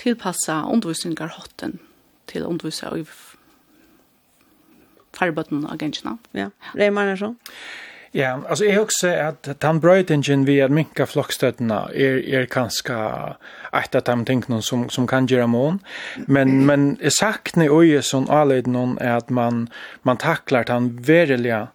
[0.00, 1.80] tilpassa undervisningar hotten
[2.26, 3.04] til undervisa og
[5.16, 6.16] farbøtten av gensjene.
[6.36, 7.36] Ja, Reimar er sånn.
[8.16, 12.96] Ja, altså jeg husker at den brøytingen vi er minka flokkstøttene er, er kanskje
[13.76, 15.82] et av de tingene som, som kan gjøre mån.
[16.24, 19.66] Men, men jeg sakner også sånn anledning at man,
[20.08, 21.66] man takler den verilige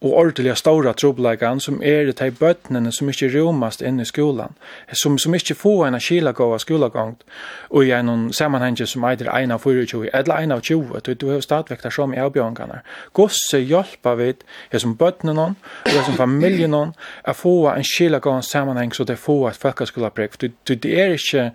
[0.00, 4.54] og ordentliga store trobeleggene som er det til bøttene som ikke romast inn i skolan,
[4.92, 7.24] som, som ikke får en kila gåa skolagångt,
[7.70, 11.26] og i en sammenheng som eider 1 av 24, eller 1 av 20, du, du
[11.32, 12.82] har stadigvæk der som i avbjørngarna.
[13.12, 14.30] Gosse hjelper vi
[14.70, 16.94] her som bøttene noen, og her som familien noen,
[17.26, 21.50] er få en kila gåa sammanheng så det får et folkaskolabrek, for det er ikke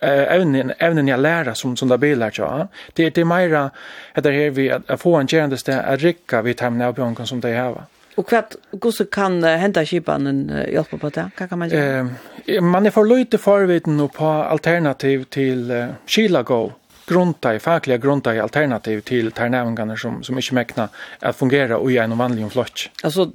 [0.00, 3.70] eh även även jag lära som som där bilar så Det det mera
[4.14, 7.26] att det här vi att få en gärande stä att rycka vi tämna av björken
[7.26, 7.82] som det här va.
[8.14, 8.54] Och kvart
[8.92, 11.30] så kan hända skipanen hjälpa på det.
[11.36, 12.08] kan kan man göra?
[12.46, 16.72] Eh man är för lite förviten och på alternativ till Chilago
[17.06, 20.88] grunta i fackliga grunta i alternativ till tärnävningarna som som inte mäkna
[21.20, 22.90] att fungera och i en vanlig flott.
[23.02, 23.30] Alltså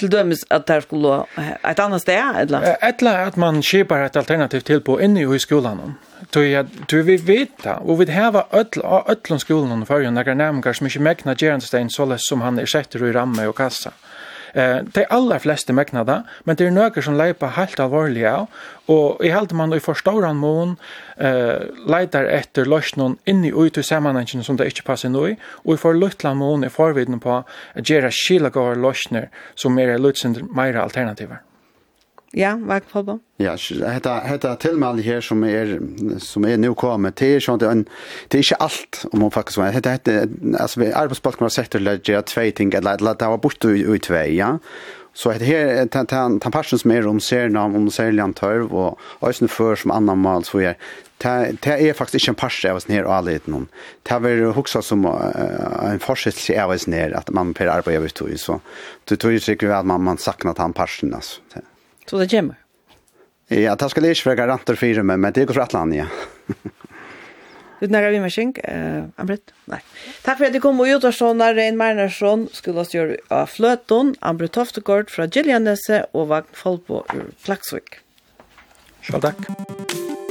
[0.00, 1.24] till dömes att där skulle
[1.70, 5.94] ett annat ställe eller eller att man skipar ett alternativ till på inne i skolan.
[6.30, 10.72] Då jag du vi vet och vi har öll öllon skolan för ju några nämningar
[10.72, 13.90] som inte mäkna Jernstein så läs som han ersätter i ramme och kassa.
[13.90, 14.09] Mm
[14.54, 18.48] Eh, de aller fleste mekna det, men det er nøkker som leipa helt alvorlig av,
[18.90, 20.76] og i held man i forståran mån
[21.16, 25.80] eh, leitar etter løsnen inni ui til sammanhengen som det ikke passer noe, og i
[25.80, 31.44] for luttla mån er forvidden på at gjerra skilagård løsner som er løsner meira alternativer.
[32.32, 33.18] Ja, vad på på.
[33.36, 33.56] Ja,
[33.90, 35.72] hetta hetta tilmæli her som er
[36.22, 37.82] som er nú komið til sjón til
[38.30, 41.72] det er ikke alt om man faktisk var hetta hetta altså vi arbeidsplass kan sett
[41.74, 44.58] til at tve ting at lata var bort i tve, ja.
[45.12, 48.72] Så hetta her tan tan ta passion som er om ser nam om seljan tørv
[48.72, 50.76] og eisini før som annan mal så er
[51.20, 53.66] det er faktisk ikke en passion av oss her og allit nú.
[54.04, 58.38] Ta ver hugsa som en forskjell av oss her at man per arbeiði við tøy
[58.38, 58.60] så.
[59.04, 61.40] Du tøy sikkert at man man saknar han passion altså.
[62.10, 62.58] Så det kommer.
[63.50, 66.06] Ja, det skal jeg ikke være garanter fire, men det går fra Atlant, ja.
[67.80, 69.54] Du nærer vi med skink, eh, Ambrit?
[69.70, 69.78] Nei.
[70.22, 73.48] Takk for at du kom og gjorde sånn av Rein Meinersson, skulle oss gjøre av
[73.54, 78.02] Fløton, Ambrit Toftegård fra Gillianese og Vagn Folbo ur Klaksvik.
[79.06, 79.48] Selv takk.
[79.48, 80.29] Takk.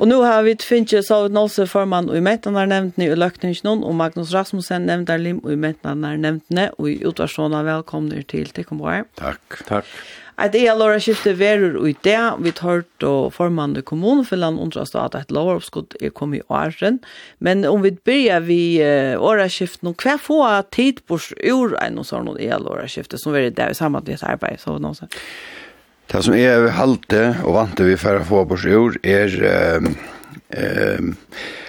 [0.00, 3.10] Og nu har vi finnet så vidt Nåse formann og i Mettan har nevnt ni
[3.12, 6.90] och Løkningen någon och Magnus Rasmussen nämnt där lim och i mättarna nämnt ni och
[6.90, 9.06] i utvarsåna välkomna till till Takk.
[9.14, 9.66] Tack.
[9.66, 9.84] Tack.
[10.34, 14.36] Att det är Laura skifte verur ut det vi tar då förman i kommunen för
[14.36, 16.98] land undrar at et ett lovskott er kommet i åren.
[17.38, 22.06] Men om vi begynner vi åra skift någon kvar få tid på ur en och
[22.06, 25.12] sån och det är som er det vi sammen med samarbete arbete så någonstans.
[26.10, 29.34] Det som er halte og vant vi for å få på sjur er
[29.78, 29.92] um,
[30.58, 31.12] um,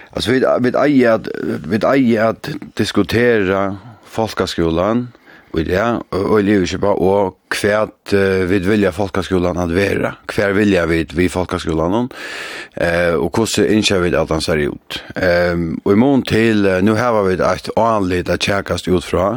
[0.10, 1.30] altså vi, vi eier at
[1.69, 2.49] vi eier at
[2.80, 3.67] diskutera
[4.10, 5.12] folkaskolan
[5.51, 5.84] og det
[6.15, 11.04] og i livet kjøpa og hva uh, vi vilja folkaskolan at være hva vilja vi
[11.13, 16.01] vi folkaskolan eh, uh, og hvordan innskjer vi at han ser ut um, og i
[16.01, 19.36] mån til uh, nu har vi et anlitt at kjekast ut fra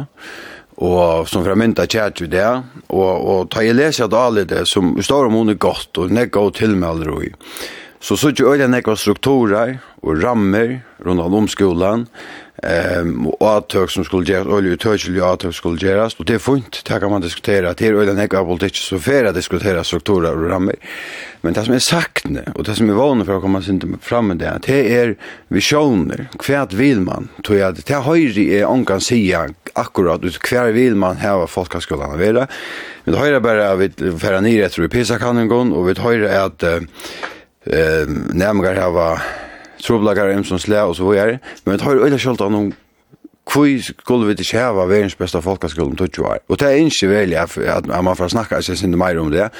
[0.83, 2.47] og som fra mynda kjært vi det,
[2.89, 6.13] og, og ta i lese at alle det som står om hun er godt, og
[6.13, 7.31] nekka og tilmelder og i.
[8.05, 12.05] Så så ikke øyne nekka strukturer og rammer rundt om skolan,
[12.65, 14.63] ehm och åtök som skulle göras och
[14.97, 17.73] ju att skulle göras och det är fint det kan man diskutera.
[17.73, 20.75] Det är öle nekva politik så för att diskutera strukturer och ramar
[21.41, 23.97] men det som är sagt nu och det som är vanligt för att komma sin
[24.01, 25.15] fram med det det är
[25.47, 30.75] visioner kvärt vill man tror jag det höjer är on kan säga akkurat ut kvärt
[30.75, 32.47] vill man här folkhögskolan att vara
[33.03, 35.93] men det höjer bara vid färra ner tror jag pisa kan en gång och vi
[35.99, 39.21] höjer att eh nämngar här var
[39.85, 41.39] troblagar im som slä och så vidare.
[41.63, 42.73] Men det har ju öle skolt av någon
[43.45, 46.41] kvui skulle vi ikke hava verens besta folkaskole om 20 år.
[46.49, 47.37] Og det er ikke veldig
[47.69, 49.51] at man får snakka seg sinne mer om det.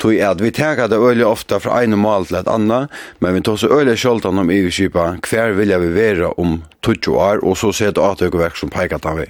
[0.00, 2.86] Tog er at vi teka det øyelig ofta fra en mal til et anna,
[3.20, 7.44] men vi tar så øyelig sjoltan om iverskipa hver vilja vi vera om 20 år,
[7.44, 9.28] og så ser det atøk og verk som peikar av vei.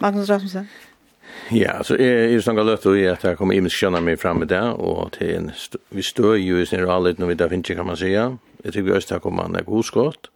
[0.00, 0.68] Magnus Rasmussen.
[1.54, 4.48] Ja, så är det sånn lätt och att jeg kommer ims känna mig fram med
[4.48, 5.50] det och till en
[5.88, 8.38] vi står ju i sin rallet når vi da finner, kan man säga.
[8.62, 10.30] Jag tycker vi östar kommer en god skott.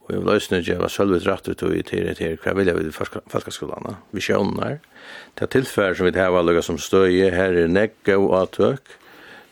[0.00, 2.74] Och vil vill ösna geva självet rätt ut och i till til vad vill jag
[2.74, 3.96] vid fasta skolan.
[4.10, 4.78] Vi sjönar.
[5.34, 7.52] Det tillfär som vi det här var her som stöje här
[8.42, 8.80] atøk,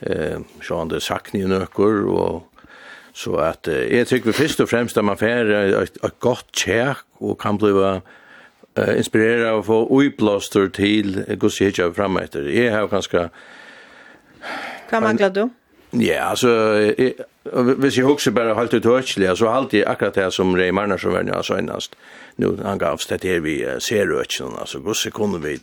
[0.01, 2.43] eh, och han Eh, sakne i nøkker, och
[3.13, 6.55] så att eh, jag tycker vi först och främst at man får ett, et gott
[6.55, 7.71] tjekk och kan bli
[8.79, 12.47] uh, inspirera og få uiblåster til Guds hitja fram etter.
[12.49, 13.29] Jeg har ganske...
[14.89, 15.43] Hva mangler du?
[15.93, 16.49] Ja, altså,
[16.97, 17.13] jeg,
[17.77, 21.13] hvis jeg husker bare halvt ut høytselig, så halvt jeg akkurat det som Rey som
[21.13, 21.95] var nødvendig søgnast.
[22.37, 25.57] Nå han gav det her vi ser høytselen, altså Guds kunne vi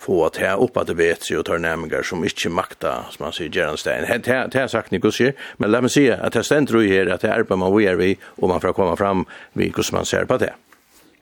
[0.00, 3.26] få at jeg opp at det vet seg og tar nærmengar som ikke makta, som
[3.26, 4.06] han sier, Gjerandstein.
[4.24, 7.30] Det har sagt ni, sier, men la meg si at det stendrui her at det
[7.30, 10.26] er på man vi er vi, og man får komme fram vi hvordan man ser
[10.26, 10.54] på det.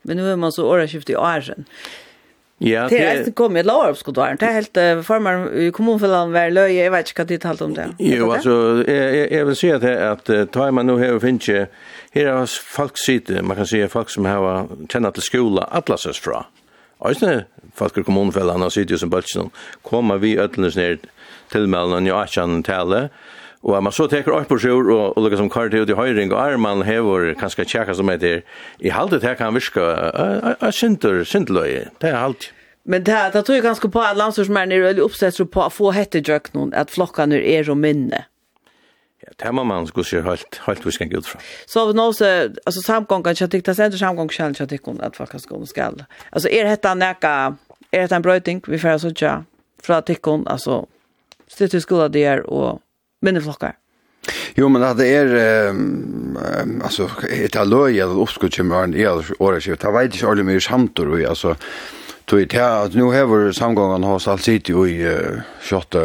[0.09, 1.65] Men nu är man så åraskift i åren.
[2.59, 4.37] Ja, det är inte kommit låg upp skotaren.
[4.41, 7.75] Det är helt formar i kommunfällan var löje, jag vet inte vad det talat om
[7.75, 7.89] det.
[7.99, 11.67] Jo, alltså jag, jag vill säga att att tar man nu här finns ju
[12.11, 16.19] här har folk sitter, man kan se folk som har tjänat till skola alla sös
[16.19, 16.45] fra.
[16.99, 17.41] Alltså
[17.75, 19.51] folk i kommunfällan har sitter som bultsen
[19.83, 20.99] kommer vi öllnes ner
[21.53, 23.09] till mellan och 18 tala
[23.63, 25.97] Og man så teker opp på sjur og, og lukka som kvar til ut i
[25.99, 28.45] høyring og arman hevor kanskje tjekka som heter
[28.79, 29.89] i halde til kan virka
[30.61, 32.53] a synder, syndeløy, det er halde.
[32.85, 35.73] Men det här, det tror jag ganska på att landstorsmärn är väldigt uppsett på att
[35.73, 38.25] få hette djöknon, att flockan är er och minne.
[39.23, 41.43] Ja, det må man skulle se helt, helt vi ska ut från.
[41.67, 42.23] Så av något,
[42.67, 45.93] alltså samgången, jag tyckte att det är samgången själv, jag tyckte att folk ska ska.
[46.31, 47.57] Alltså är detta näka,
[47.91, 49.43] är detta en bröting, vi får så
[49.83, 50.87] från att tyckte, alltså,
[51.49, 52.81] styrt i skolan där och
[53.25, 53.77] minneflokkar.
[54.59, 55.37] Jo, men det er,
[55.71, 60.33] um, um, altså, et aløy eller oppskudd kommer an i året skift, det vet ikke
[60.33, 61.55] alle mye samtor, og altså,
[62.29, 65.97] tog det at nu hever samgången hos alt City i uh, kjøtt,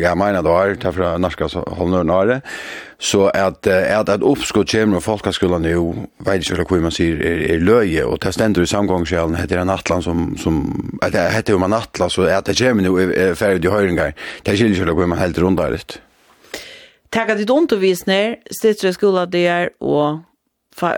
[0.00, 2.48] ja, mener det var, det fra norska holdnøren året,
[3.02, 5.90] så at, at et oppskudd kommer og folkeskolen jo,
[6.24, 9.66] vet ikke hva man sier, er, er løye, og det stender i samgångskjelen, heter det
[9.68, 10.62] nattland som, som
[11.04, 12.96] heter jo man nattland, så at det kommer jo
[13.36, 15.98] ferdig i det er ikke hva man helt rundt der litt
[17.12, 20.18] tagga ditt undervisner, sitter i skolan där och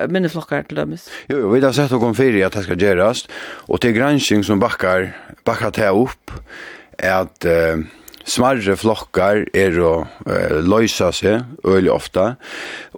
[0.08, 1.10] minne flockar till dömes.
[1.26, 3.28] Jo, jo, vi har sett någon fyra att det ska göras.
[3.68, 6.30] Och till granskning som backar, backar det upp
[6.98, 7.44] är att...
[7.44, 7.84] Uh,
[8.28, 9.92] smarre flokkar er å
[10.26, 12.26] eh, løysa seg øyelig ofta,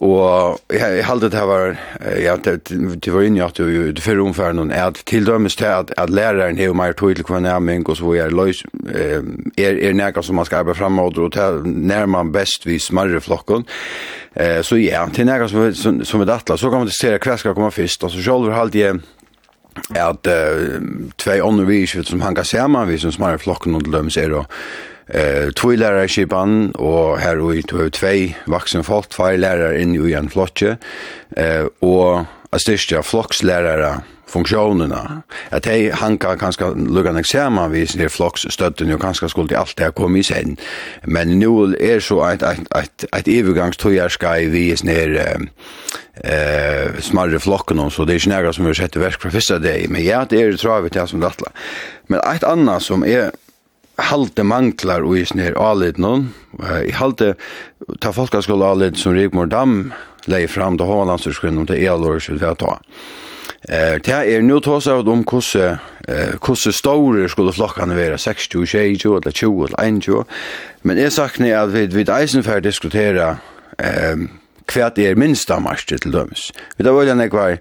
[0.04, 1.74] og jeg, jeg halte det her var,
[2.20, 5.90] ja, det var inni at du, du fyrir omfæren noen, at til dømes til at,
[5.98, 9.26] at læreren hever meir tog til kvanneming, og så er løys, er,
[9.58, 13.66] er nega som man skal arbeid framåt, og til nær man best vi smarre flokken,
[14.36, 17.54] så ja, til nega som, som, som er dattla, så kan man se hva skal
[17.56, 18.98] komme først, og så sjolver halde jeg,
[19.96, 20.76] at uh,
[21.20, 24.32] tvei ånder som han kan se man vi som smarre flokken og til dømes er
[24.32, 24.46] og
[25.14, 30.30] eh tvillærarskipan og her og to två två vaksen folk, två lärare in i en
[30.30, 30.76] flokje
[31.36, 35.22] eh og a flockslärare funktionerna.
[35.50, 39.58] Att hej han kan ganska lugga en examen vis det flocks stötten och kanske skulle
[39.58, 40.56] allt det här kom i sen.
[41.02, 45.38] Men nu är så att att att ett övergångstojar ska vi vis ner
[46.24, 50.04] eh smarre flocken så det är snäga som vi sätter verk för första dag men
[50.04, 51.48] ja det är travet det som dattla.
[52.06, 53.30] Men ett annat som är
[53.98, 56.28] halte manglar og is nær alit non.
[56.60, 57.34] I halte
[58.00, 59.92] ta folkaskola alit som Rigmor Dam
[60.26, 62.78] lei fram til Hålandskulen om det er skulle vi ta.
[63.68, 65.78] Eh det er nu tosa om kosse
[66.40, 70.24] kosse store skulle flokkene vera 60 20 eller 20 eller 21.
[70.82, 73.36] Men er sagt at vi vi eisen fer diskutera
[73.78, 74.28] ehm
[74.72, 76.50] hva det er minst av marsje til dømes.
[76.76, 77.58] Vi da øyla nekvar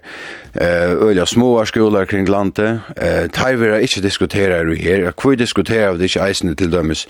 [0.56, 2.80] øyla små skolar kring landet,
[3.32, 7.06] taiver er ikkje diskuterar vi her, hva diskuterar vi ikkje eisene til dømes,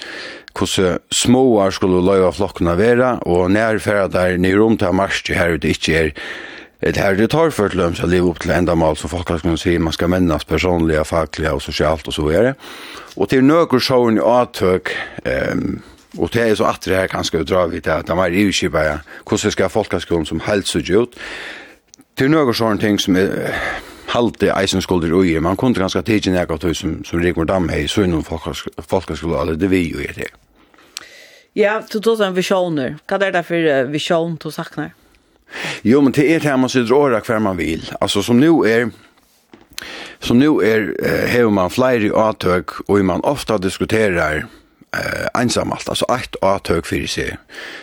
[0.57, 5.77] hvordan små skulle løy av flokkene vera, og nærfæra der nyrom til marsje her det
[5.77, 6.15] ikkje er
[6.83, 9.57] Et her det tar for løms å leve opp til enda mal som folk kan
[9.57, 12.53] si man skal mennes personlige, faglige og sosialt og så videre.
[13.17, 14.93] Og til nøkker sjåren i atøk,
[15.25, 15.79] ehm
[16.19, 18.47] Og det er så at det her kanskje å dra vidt at de er i
[18.49, 18.97] ukipa, ja.
[19.29, 21.19] Hvordan skal folkeskolen som helst så ut?
[22.17, 23.53] Til noen sånne ting som er
[24.13, 27.87] halte eisenskolder ui, man kunne ganske tidsi nek av tog som, som Rigmor Dam hei,
[27.91, 30.31] så noen folkeskolen, eller det vi jo er det.
[31.57, 32.99] Ja, du tog en visioner.
[33.09, 34.93] Hva er det for vision du saknar?
[35.87, 37.87] Jo, men det er det man sitter åra hver man vil.
[38.01, 38.91] Altså, som nu er,
[40.21, 40.91] som nu er,
[41.31, 44.45] hever man flere avtøk, og man ofta diskuterar,
[44.97, 47.37] eh ensamalt alltså ett atök för sig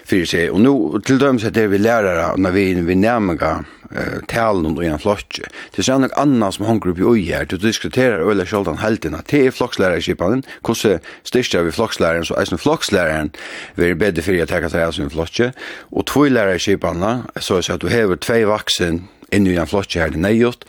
[0.06, 4.20] för sig och nu till döms att det vi lärare när vi vi närmar eh
[4.28, 5.40] talen om en flock
[5.76, 9.28] det är något annat som hon grupp ju gör du diskuterar eller självan helten att
[9.28, 13.32] det är flockslärarskipan hur styrsta vi flocksläraren så är flocksläraren
[13.76, 15.42] vi är bättre för att ta sig av sin flock
[15.80, 20.66] och två lärarskiparna så att du har två vuxen inn i en flotje her nøyot,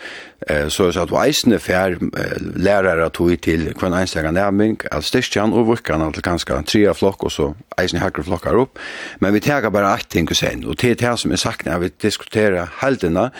[0.49, 4.81] eh, så er det at du eisende fær eh, lærere tog til hver enstega nærming,
[4.91, 8.81] at styrkjan og vurkan til ganske tre flokk, og så eisende hakker flokkar opp.
[9.21, 11.87] Men vi teker bare eit ting og sen, og til det som er sagt, når
[11.87, 13.31] vi diskuterer heldene,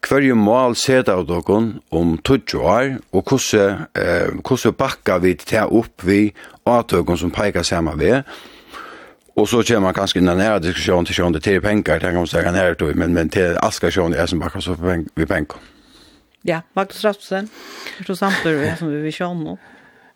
[0.00, 5.68] Hverju mål seta av dokon om 20 år, og hvordan, eh, hvordan bakka vi til
[5.68, 6.32] opp vi
[6.64, 8.22] avtøkon som peikar saman ved,
[9.40, 12.26] Och så kommer man kanske den här diskussion till sjön det till pengar kan man
[12.26, 15.56] säga här då men men till aska sjön är som bara så för vi pengar.
[16.42, 17.48] Ja, Magnus Rasmussen.
[18.06, 19.56] Så samt det som vi vill sjön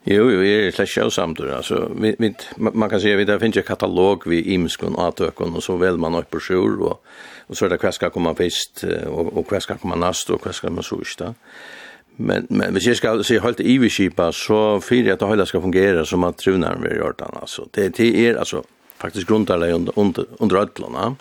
[0.06, 1.52] Jo, jo, jeg er slett sjøv samtidig.
[1.56, 5.54] Altså, vi, vi, man kan si at det finnes en katalog vi imskun og atøkken,
[5.56, 7.00] og så vel man opp på sjur, og,
[7.48, 10.44] og så er det hva skal komme først, og, og hva skal komme nast, og
[10.44, 11.32] hva skal man så ikke.
[12.16, 15.64] Men, men hvis jeg skal si helt iverskipa, så fyrir jeg at det hele skal
[15.64, 17.70] fungere som at trunar vi gjort annars Altså.
[17.74, 18.62] Det, det er, altså,
[19.02, 21.14] faktisk grundarleg under, under, under ödlarna.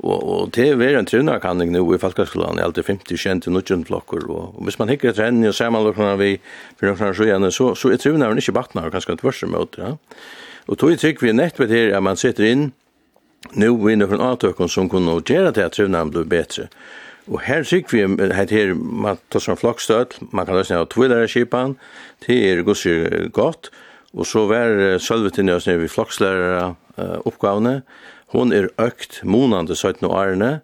[0.00, 4.24] Og, og det er en trunarkanning nå i Falkaskolan i alltid 50 kjente nudjentblokker.
[4.32, 6.30] Og, og hvis man hikker etter henne og samanlokkene vi
[6.78, 9.82] for noen sjøene, så, så er trunaren ikke baknar og kanskje tvørste vørse.
[9.82, 9.92] Ja?
[10.70, 12.70] Og tog i trygg vi nett ved her at man sitter inn
[13.56, 16.70] nå i noen avtøkken som kunne gjøre til at trunaren blir bedre.
[17.28, 21.76] Og her trygg vi heit her, man tar som flokkstøt, man kan løsne av tvillerskipan,
[22.24, 22.62] det er
[23.34, 23.68] godt,
[24.16, 27.80] og så var sølvetinne oss nere vi flokkslærere, uh, oppgavene.
[28.34, 30.60] Hon er økt månande 17 årene.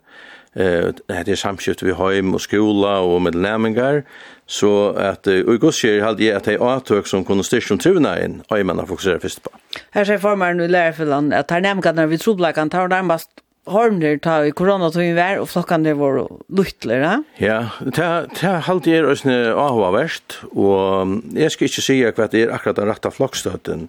[0.56, 4.04] Eh, det er samskift vi heim og skola og med lærmingar.
[4.46, 7.80] Så at, og i gudskjer halde jeg at det er avtøk som kunne styrst om
[7.82, 9.50] trivna inn, og jeg mener fokusere først på.
[9.92, 14.52] Her sier formaren i lærerfylland at her nemkene vi troblakan tar nærmast hormner ta i
[14.54, 17.14] korona koronatøyen vær, og flokkan flokkene våre luttler, ja?
[17.42, 22.44] Ja, det er halvt er også ahova verst, og jeg skal ikke si hva det
[22.44, 23.88] er akkurat den rette flokkstøtten,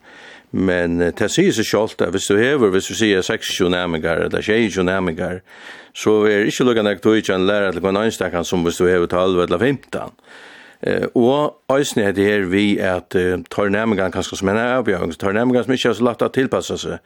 [0.51, 4.41] Men det sier seg selv at hvis du hever, hvis du sier 60 næmingar eller
[4.41, 5.41] 20 næmingar,
[5.93, 8.77] så er det ikke lukkende at du ikke en lærer til hver nøgnstakken som hvis
[8.77, 9.99] du hever 12 eller 15.
[10.87, 15.11] Uh, og æsni er det her vi at uh, tar næmingar kanskje som en avbjørn,
[15.11, 16.99] tar næmingar som ikke er så lagt å tilpassa seg.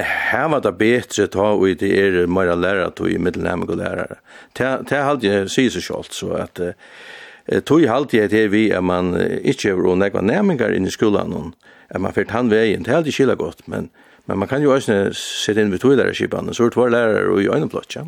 [0.00, 4.16] Her var det bedre ta og det er mer lærer til i middelnæmingar og lærere.
[4.56, 8.84] Det er alltid sier seg selv, så at uh, tog halvtid er det vi at
[8.84, 9.12] man
[9.44, 11.52] ikke er å nekva næmingar inn i skolan
[11.90, 13.90] at man fyrt han veien, det er aldri kila godt, men,
[14.26, 17.42] men man kan jo også sitte inn ved toilerskipan, så er det tvær lærere og
[17.42, 18.06] i øyneplott, ja.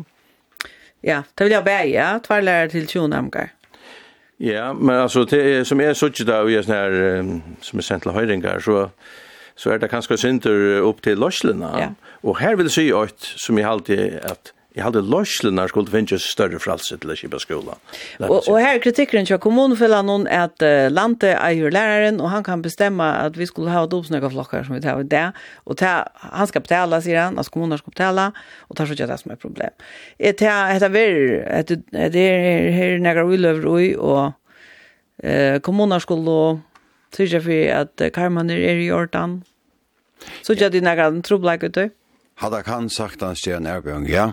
[1.03, 3.53] Ja, det vil jeg bare, ja, tvær lærere til tjonamgar.
[4.39, 7.31] Ja, men altså, det, er, som jeg suttet da, og jeg sånn her,
[7.63, 8.85] som er sendt til høyringar, så,
[9.59, 11.89] så er det kanskje synder opp til Lorslina, ja.
[12.23, 16.17] og her vil jeg si alt som jeg alltid at Jeg hadde løslene skulle finne
[16.21, 17.79] større fralse til å Kipa skolan.
[18.21, 22.45] Og, og her er kritikken til kommunefella noen at uh, landet eier læreren, og han
[22.45, 25.25] kan bestemme at vi skulle ha dopsnøkka flokkar som vi tar i det,
[25.65, 28.29] og ta, han skal betala, sier han, altså kommuner skal betala,
[28.69, 29.85] og tar så ikke det som er problem.
[30.21, 31.17] Jeg tar, jeg tar ver,
[32.13, 34.35] det er her nægra uiløver ui, og
[35.25, 36.59] uh, kommuner skulle
[37.17, 39.39] sørge for at uh, karmaner er i ordan,
[40.43, 41.89] så ikke det nægra trobleik ut ui.
[42.39, 44.29] Hadde kan sagt han steg en erbjørn, ja.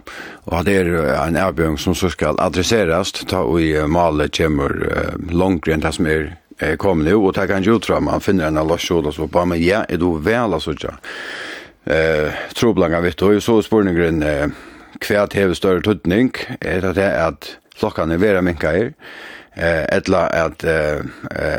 [0.47, 0.91] Og det er
[1.25, 5.91] en erbjørn som så skal adresserast, ta og i malet kommer uh, langt enn det
[5.97, 6.29] som er
[6.61, 9.31] eh, kom nu, og ta kan jo tro man finner en av Lars så og
[9.31, 10.95] bare, men ja, er du vel altså ikke?
[11.87, 14.49] Eh, Troblanga vitt, og så spørningen eh,
[15.03, 18.93] hva til større tøtning, er det at klokkan er vera minka her,
[19.57, 21.01] eh etla at eh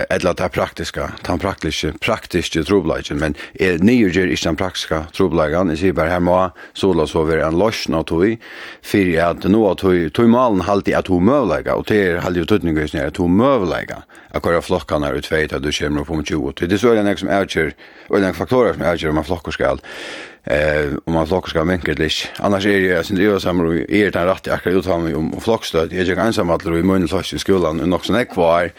[0.09, 5.93] etla ta praktiska ta praktiska praktiska troblagen men er nýr ger ikki praktiska troblagan er
[5.93, 8.37] bara hemma sola so ver ein lossn at tøy
[8.83, 12.87] fyrir at no at tøy tøy malen halti at hon mövlega og tær halti tutningu
[12.87, 16.77] snær at hon mövlega akkurat flokkarna ut veit at du kemur på 20 det er
[16.77, 17.73] så ein som er
[18.09, 19.81] og ein faktorar som er om flokkar skal
[20.49, 24.03] eh om man flockar ska minka lite annars är det sen det gör samma i
[24.03, 27.35] är den rätt akkurat utan mig om flockstöd är jag ensam att i mun flash
[27.35, 28.71] i skolan och också när kvar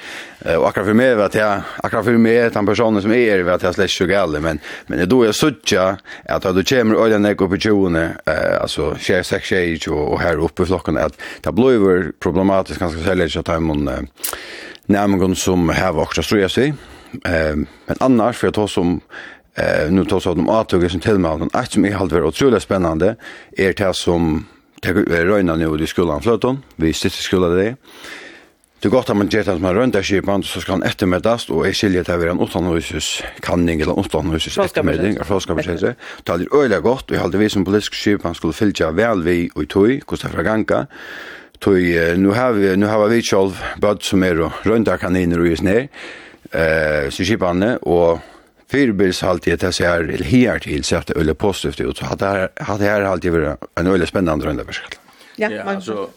[0.58, 3.90] och akkurat för mig vet jag akkurat för mig den personen som är vet jag
[3.90, 8.10] så galle men men då jag söker att du kommer ölen jag upp i tjone
[8.26, 13.02] eh alltså share sex share och här uppe i flocken att det blir problematiskt ganska
[13.02, 14.08] sällan så tar man
[14.86, 16.74] nämligen som har också stressig
[17.24, 17.56] eh
[17.86, 19.00] men annars för att ta som
[19.58, 22.62] Eh nu tar så de atog som till mig att som är helt väldigt otroligt
[22.62, 23.16] spännande
[23.56, 24.46] är det som
[24.82, 24.92] tar
[25.24, 26.62] röna nu i skolan flöton.
[26.76, 27.76] Vi sitter i skolan det.
[28.80, 32.00] Det gott att man gör att man där skipan så ska han eftermiddags och är
[32.00, 35.94] att här vid en åttanhusus kanning eller åttanhusus eftermiddag och fråskapskäse.
[36.22, 39.50] Det är öliga gott och jag hade vi som politisk skipan skulle fylla väl vi
[39.54, 40.86] och i tog, kosta för ganka.
[41.58, 41.74] Tog
[42.16, 45.88] nu har vi, nu har vi själv bad som är röntar kaniner och just ner.
[46.50, 48.18] Eh, så skipan och
[48.70, 51.96] fyrbils fyrbilshaltig att det är här till så att det är positivt ut.
[51.96, 54.98] Så hade hade här alltid varit en väldigt spännande runda försök.
[55.36, 56.08] Ja, ja alltså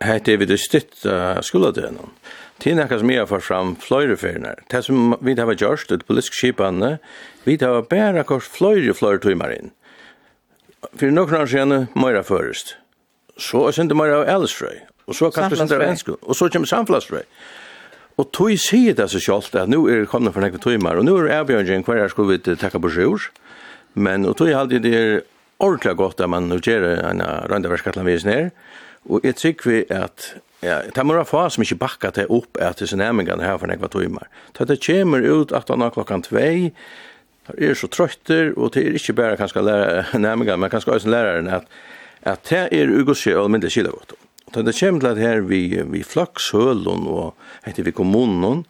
[0.00, 2.10] hade vi det stött uh, skulle det någon.
[2.58, 6.34] Det är som jag får fram flöjre för Det som vi har gjort, det politiska
[6.34, 6.98] skipanne,
[7.44, 9.70] vi har bara kors flöjre flöjre timmar in.
[10.96, 12.76] För några år sedan, mera först.
[13.36, 14.86] Så är det inte mera av Älvsröj.
[15.04, 16.16] Och så kan vi inte av Älvsröj.
[16.20, 17.22] Och så kommer samflagsröj.
[18.20, 21.06] Og tog sier det seg selv at nå er det kommet for nekve tøymer, og
[21.08, 23.30] nå er avbjørnjen hver jeg skulle vi takke på sjur,
[23.94, 25.20] men og tog alltid det er
[25.62, 28.50] ordentlig godt at man gjør en røndaverskatlandvis ned,
[29.08, 32.54] og jeg tykker vi at Ja, det må være få som ikke bakka til opp
[32.62, 34.28] at disse nærmengene her for nekva tøymer.
[34.54, 36.70] Så det kommer ut at han har klokken tvei,
[37.46, 41.10] Det er så trøytter, og det er ikke bare kanskje lærer nærmere, men kanskje også
[41.10, 41.64] læreren at,
[42.22, 44.18] at det er ugoskje og almindelig kilagodt om.
[44.52, 47.32] Da det kommer til at her vi, vi flakshølen og
[47.68, 48.66] etter vi kommunen,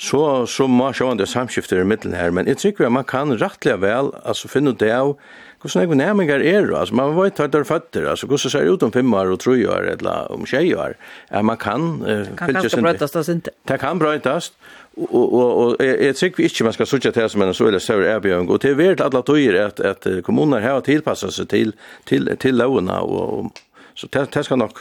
[0.00, 3.04] så, så må jeg sjåan det samskifter i midten her, men jeg tror at man
[3.04, 5.16] kan rettelig vel altså, finne det av
[5.60, 8.72] hvordan jeg nærmengar er, altså man vet hva det er føtter, altså hvordan ser det
[8.72, 10.94] ut om fem år og tro år, eller om tjej år,
[11.28, 12.72] at man kan uh, fylles inn.
[12.72, 13.56] Det kan brøytast, det ikke.
[13.68, 14.56] Det kan brøytast,
[14.96, 17.68] og, og, og og jeg jeg tykker ikke man skal sutja til som en så
[17.68, 21.48] eller større erbjørn, og det er veldig alle tøyer at, at kommuner har tilpasset seg
[21.52, 21.74] til,
[22.08, 23.52] til, til lovene og, og
[24.00, 24.80] Så det, det skal nok,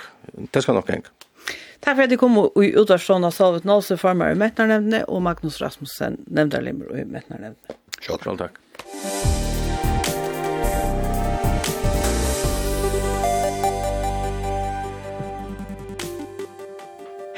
[0.54, 1.12] det skal nok henge.
[1.84, 5.60] Takk for at du kom i utvarsson av Salvet Nåse, formar i Mettnarnevne, og Magnus
[5.64, 7.80] Rasmussen, nevndarlimmer i Mettnarnevnene.
[8.00, 8.24] Sjalt.
[8.24, 9.48] Sjalt takk.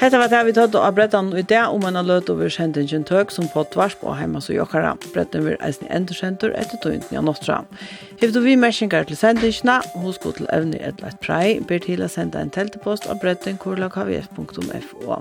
[0.01, 3.29] Hetta var det vi tatt av brettan i det om en løt over kjentingen tøk
[3.29, 4.95] som på tvers på heima så jokkara.
[5.13, 7.59] Brettan vil eisen enderkjenter etter tøynden av Nostra.
[8.17, 12.41] Hevdu vi mersingar til sendingene, husk til evne et lett prei, ber til å sende
[12.41, 15.19] en teltepost av brettan korlakavf.fo.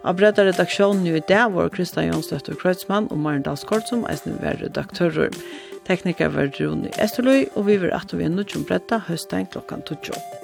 [0.00, 4.56] Av brettan redaksjonen i det var Kristian Jonstøtter Kreutzmann og Maren Dalskort som eisen var
[4.64, 5.28] redaktører.
[5.84, 9.44] Tekniker var Rune Esterløy, og vi ver at vi er nødt til å bretta høsten
[9.52, 10.41] klokkan 12.